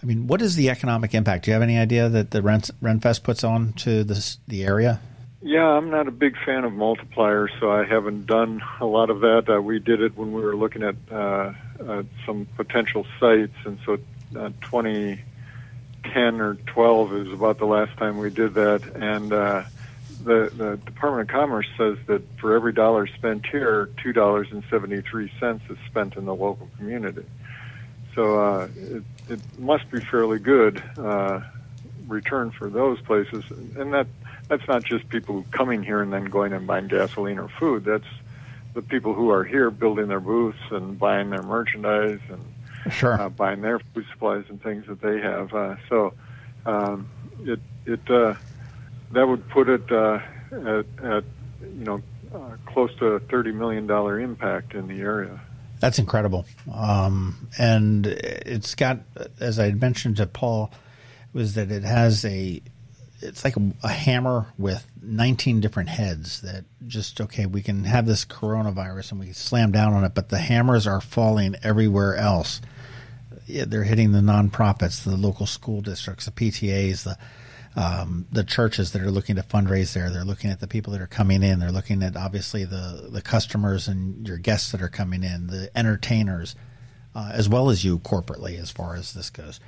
[0.02, 1.44] I mean, what is the economic impact?
[1.44, 5.00] Do you have any idea that the Ren, Renfest puts on to this the area?
[5.40, 9.20] Yeah, I'm not a big fan of multipliers, so I haven't done a lot of
[9.20, 9.44] that.
[9.48, 13.78] Uh, we did it when we were looking at uh, uh, some potential sites, and
[13.86, 13.94] so
[14.36, 18.82] uh, 2010 or 12 is about the last time we did that.
[18.96, 19.62] And uh,
[20.24, 24.64] the, the Department of Commerce says that for every dollar spent here, two dollars and
[24.68, 27.24] seventy three cents is spent in the local community.
[28.16, 30.82] So uh, it, it must be fairly good
[32.08, 33.44] return for those places,
[33.76, 34.08] and that
[34.48, 37.84] that's not just people coming here and then going and buying gasoline or food.
[37.84, 38.04] That's
[38.74, 43.20] the people who are here building their booths and buying their merchandise and sure.
[43.20, 45.52] uh, buying their food supplies and things that they have.
[45.54, 46.14] Uh, so
[46.66, 47.08] um,
[47.40, 48.34] it it uh,
[49.12, 50.20] that would put it uh,
[50.52, 51.24] at, at
[51.62, 52.00] you know
[52.34, 55.40] uh, close to a thirty million dollar impact in the area.
[55.80, 56.44] That's incredible,
[56.74, 58.98] um, and it's got,
[59.38, 60.72] as I mentioned to Paul,
[61.32, 62.60] was that it has a,
[63.20, 68.06] it's like a, a hammer with nineteen different heads that just okay, we can have
[68.06, 72.60] this coronavirus and we slam down on it, but the hammers are falling everywhere else.
[73.46, 77.18] Yeah, they're hitting the nonprofits, the local school districts, the PTAs, the
[77.76, 80.10] um, the churches that are looking to fundraise there.
[80.10, 81.60] They're looking at the people that are coming in.
[81.60, 85.70] They're looking at obviously the the customers and your guests that are coming in, the
[85.76, 86.56] entertainers,
[87.14, 89.60] uh, as well as you corporately, as far as this goes.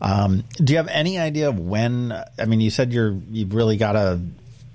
[0.00, 2.12] Um, do you have any idea of when?
[2.38, 4.20] I mean, you said you're you've really got to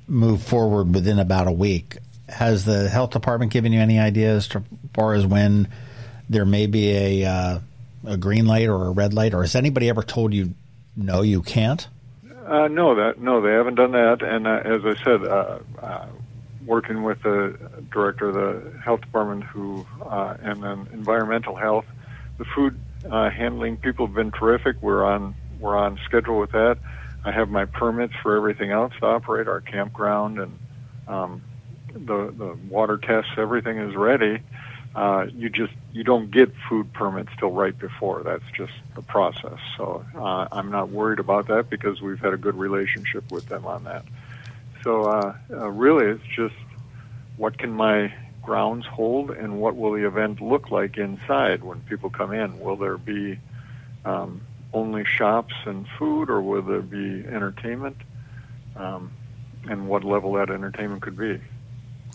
[0.07, 1.97] move forward within about a week.
[2.27, 4.61] Has the health department given you any ideas as
[4.93, 5.69] far as when
[6.29, 7.59] there may be a uh,
[8.05, 10.53] a green light or a red light, or has anybody ever told you
[10.95, 11.87] no, you can't?
[12.45, 14.21] Uh, no, that no, they haven't done that.
[14.21, 16.07] And uh, as I said, uh, uh,
[16.65, 17.57] working with the
[17.91, 21.85] director of the health department, who uh, and then environmental health,
[22.37, 22.77] the food
[23.09, 24.81] uh, handling people have been terrific.
[24.81, 26.77] We're on we're on schedule with that.
[27.25, 30.59] I have my permits for everything else to operate our campground and
[31.07, 31.43] um,
[31.93, 33.31] the the water tests.
[33.37, 34.39] Everything is ready.
[34.95, 38.23] Uh, you just you don't get food permits till right before.
[38.23, 39.59] That's just the process.
[39.77, 43.65] So uh, I'm not worried about that because we've had a good relationship with them
[43.65, 44.05] on that.
[44.83, 46.55] So uh, uh, really, it's just
[47.37, 48.13] what can my
[48.43, 52.59] grounds hold, and what will the event look like inside when people come in?
[52.59, 53.39] Will there be
[54.05, 54.41] um,
[54.73, 57.97] only shops and food, or will there be entertainment?
[58.75, 59.11] Um,
[59.69, 61.39] and what level that entertainment could be?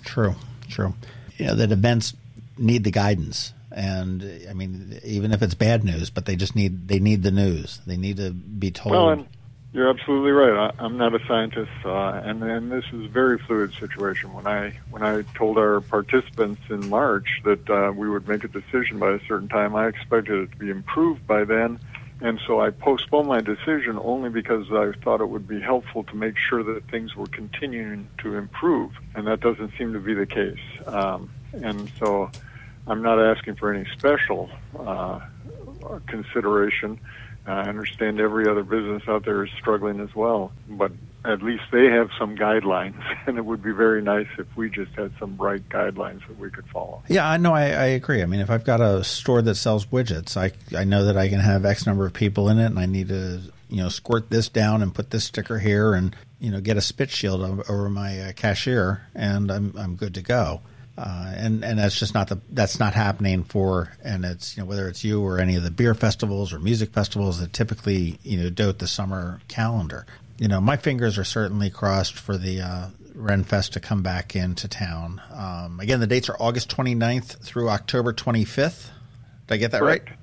[0.04, 0.34] True,
[0.68, 0.94] true.
[1.36, 2.14] You know that events
[2.58, 6.88] need the guidance and I mean, even if it's bad news, but they just need
[6.88, 7.80] they need the news.
[7.86, 8.92] They need to be told.
[8.92, 9.26] Well, and
[9.78, 10.72] you're absolutely right.
[10.76, 14.32] I, am not a scientist, uh, and and this is a very fluid situation.
[14.32, 18.48] When I when I told our participants in March that uh, we would make a
[18.48, 21.78] decision by a certain time, I expected it to be improved by then.
[22.20, 26.16] And so I postponed my decision only because I thought it would be helpful to
[26.16, 30.26] make sure that things were continuing to improve, and that doesn't seem to be the
[30.26, 30.58] case.
[30.86, 32.32] Um, and so
[32.88, 35.20] I'm not asking for any special uh,
[36.08, 36.98] consideration.
[37.48, 40.92] I understand every other business out there is struggling as well, but
[41.24, 44.92] at least they have some guidelines, and it would be very nice if we just
[44.92, 47.02] had some bright guidelines that we could follow.
[47.08, 47.54] Yeah, I know.
[47.54, 48.22] I, I agree.
[48.22, 51.28] I mean, if I've got a store that sells widgets, I I know that I
[51.28, 54.30] can have X number of people in it, and I need to you know squirt
[54.30, 57.88] this down and put this sticker here, and you know get a spit shield over
[57.88, 60.60] my uh, cashier, and I'm I'm good to go.
[60.98, 64.66] Uh, and and that's just not the that's not happening for and it's you know
[64.66, 68.36] whether it's you or any of the beer festivals or music festivals that typically you
[68.36, 70.06] know dote the summer calendar.
[70.38, 72.86] You know, my fingers are certainly crossed for the uh,
[73.16, 75.20] Renfest to come back into town.
[75.32, 78.90] Um, again, the dates are August 29th through October 25th.
[79.46, 80.10] Did I get that Correct.
[80.10, 80.18] right?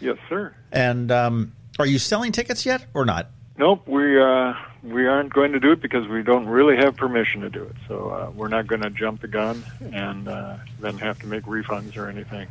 [0.00, 0.54] Yes, sir.
[0.70, 3.28] And um, are you selling tickets yet or not?
[3.56, 4.52] Nope, we uh,
[4.82, 7.76] we aren't going to do it because we don't really have permission to do it.
[7.86, 11.44] So uh, we're not going to jump the gun and uh, then have to make
[11.44, 12.48] refunds or anything.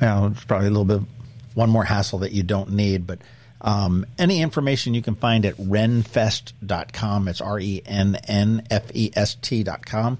[0.00, 1.02] Yeah, it's probably a little bit
[1.54, 3.18] one more hassle that you don't need, but
[3.60, 7.28] um, any information you can find at rennfest.com.
[7.28, 10.18] It's R E N N F E S T.com.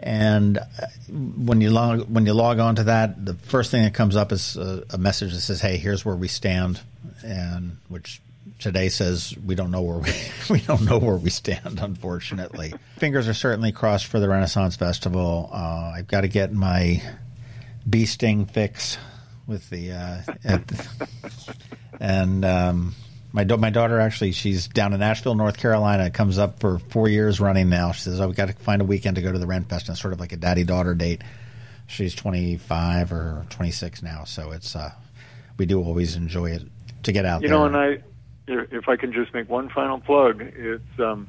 [0.00, 0.62] And uh,
[1.10, 4.32] when you log when you log on to that, the first thing that comes up
[4.32, 6.80] is a, a message that says, "Hey, here's where we stand,"
[7.22, 8.22] and which
[8.58, 10.12] today says we don't know where we
[10.50, 11.78] we don't know where we stand.
[11.80, 15.50] Unfortunately, fingers are certainly crossed for the Renaissance Festival.
[15.52, 17.02] Uh, I've got to get my
[17.88, 18.98] bee sting fix
[19.46, 20.62] with the uh, at,
[22.00, 22.94] and um,
[23.32, 26.10] My da- my daughter actually, she's down in Nashville, North Carolina.
[26.10, 27.92] Comes up for four years running now.
[27.92, 29.88] She says, "Oh, we got to find a weekend to go to the Ren Fest."
[29.88, 31.22] And it's sort of like a daddy daughter date.
[31.86, 34.92] She's 25 or 26 now, so it's uh,
[35.56, 36.62] we do always enjoy it
[37.04, 37.56] to get out You there.
[37.58, 37.98] know, and I,
[38.48, 41.28] if I can just make one final plug, it's um,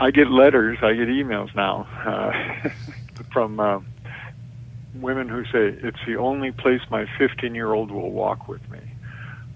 [0.00, 2.68] I get letters, I get emails now uh,
[3.32, 3.80] from uh,
[4.94, 8.80] women who say it's the only place my 15 year old will walk with me,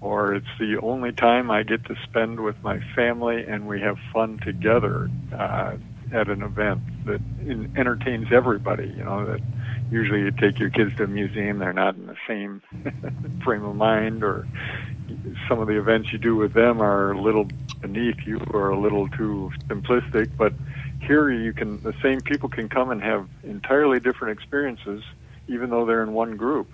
[0.01, 3.97] or it's the only time I get to spend with my family and we have
[4.13, 5.75] fun together uh,
[6.11, 8.87] at an event that in, entertains everybody.
[8.87, 9.41] You know that
[9.91, 12.61] usually you take your kids to a museum, they're not in the same
[13.43, 14.47] frame of mind, or
[15.47, 17.47] some of the events you do with them are a little
[17.81, 20.29] beneath you or a little too simplistic.
[20.37, 20.53] But
[21.01, 25.03] here you can, the same people can come and have entirely different experiences,
[25.47, 26.71] even though they're in one group.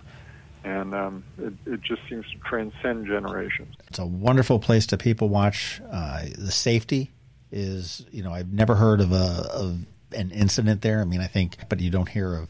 [0.63, 3.75] And um, it, it just seems to transcend generations.
[3.87, 5.79] It's a wonderful place to people watch.
[5.91, 7.11] Uh, the safety
[7.51, 11.01] is, you know, I've never heard of a of an incident there.
[11.01, 12.49] I mean, I think, but you don't hear of,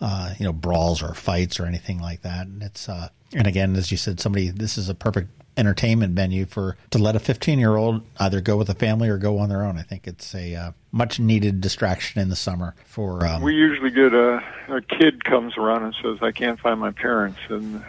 [0.00, 2.46] uh, you know, brawls or fights or anything like that.
[2.46, 6.44] And it's, uh, and again, as you said, somebody, this is a perfect entertainment venue
[6.44, 9.48] for to let a 15 year old either go with a family or go on
[9.48, 9.78] their own.
[9.78, 13.26] I think it's a uh, much needed distraction in the summer for.
[13.26, 16.90] Um, We usually get a, a kid comes around and says, "I can't find my
[16.90, 17.82] parents," and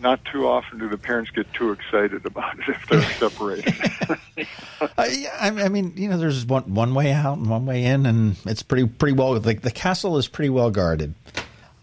[0.00, 3.74] not too often do the parents get too excited about it if they're separated.
[4.36, 4.44] Yeah,
[4.98, 8.36] I, I mean, you know, there's one one way out and one way in, and
[8.46, 9.38] it's pretty pretty well.
[9.38, 11.14] Like the castle is pretty well guarded.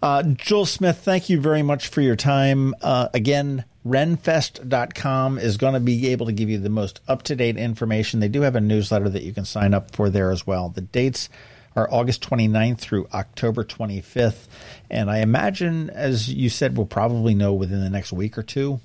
[0.02, 2.76] Uh, Jules Smith, thank you very much for your time.
[2.82, 7.36] Uh, again, rennfest.com is going to be able to give you the most up to
[7.36, 8.20] date information.
[8.20, 10.70] They do have a newsletter that you can sign up for there as well.
[10.70, 11.30] The dates
[11.76, 14.48] are August 29th through October 25th.
[14.90, 18.80] And I imagine, as you said, we'll probably know within the next week or two,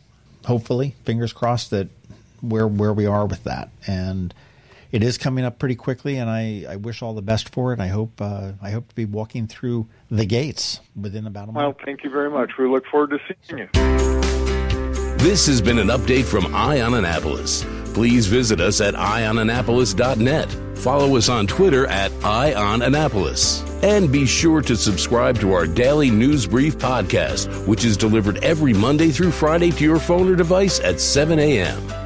[0.44, 1.88] hopefully, fingers crossed, that
[2.40, 3.70] where where we are with that.
[3.86, 4.32] And
[4.92, 7.80] it is coming up pretty quickly, and I, I wish all the best for it.
[7.80, 11.56] I hope uh, I hope to be walking through the gates within about a month.
[11.56, 12.52] well, thank you very much.
[12.58, 13.68] We look forward to seeing you.
[15.18, 17.64] This has been an update from Eye On Annapolis.
[17.94, 20.78] Please visit us at eyeonannapolis.net.
[20.78, 23.62] Follow us on Twitter at Eye On Annapolis.
[23.82, 28.72] And be sure to subscribe to our daily news brief podcast, which is delivered every
[28.72, 31.99] Monday through Friday to your phone or device at 7 a.m.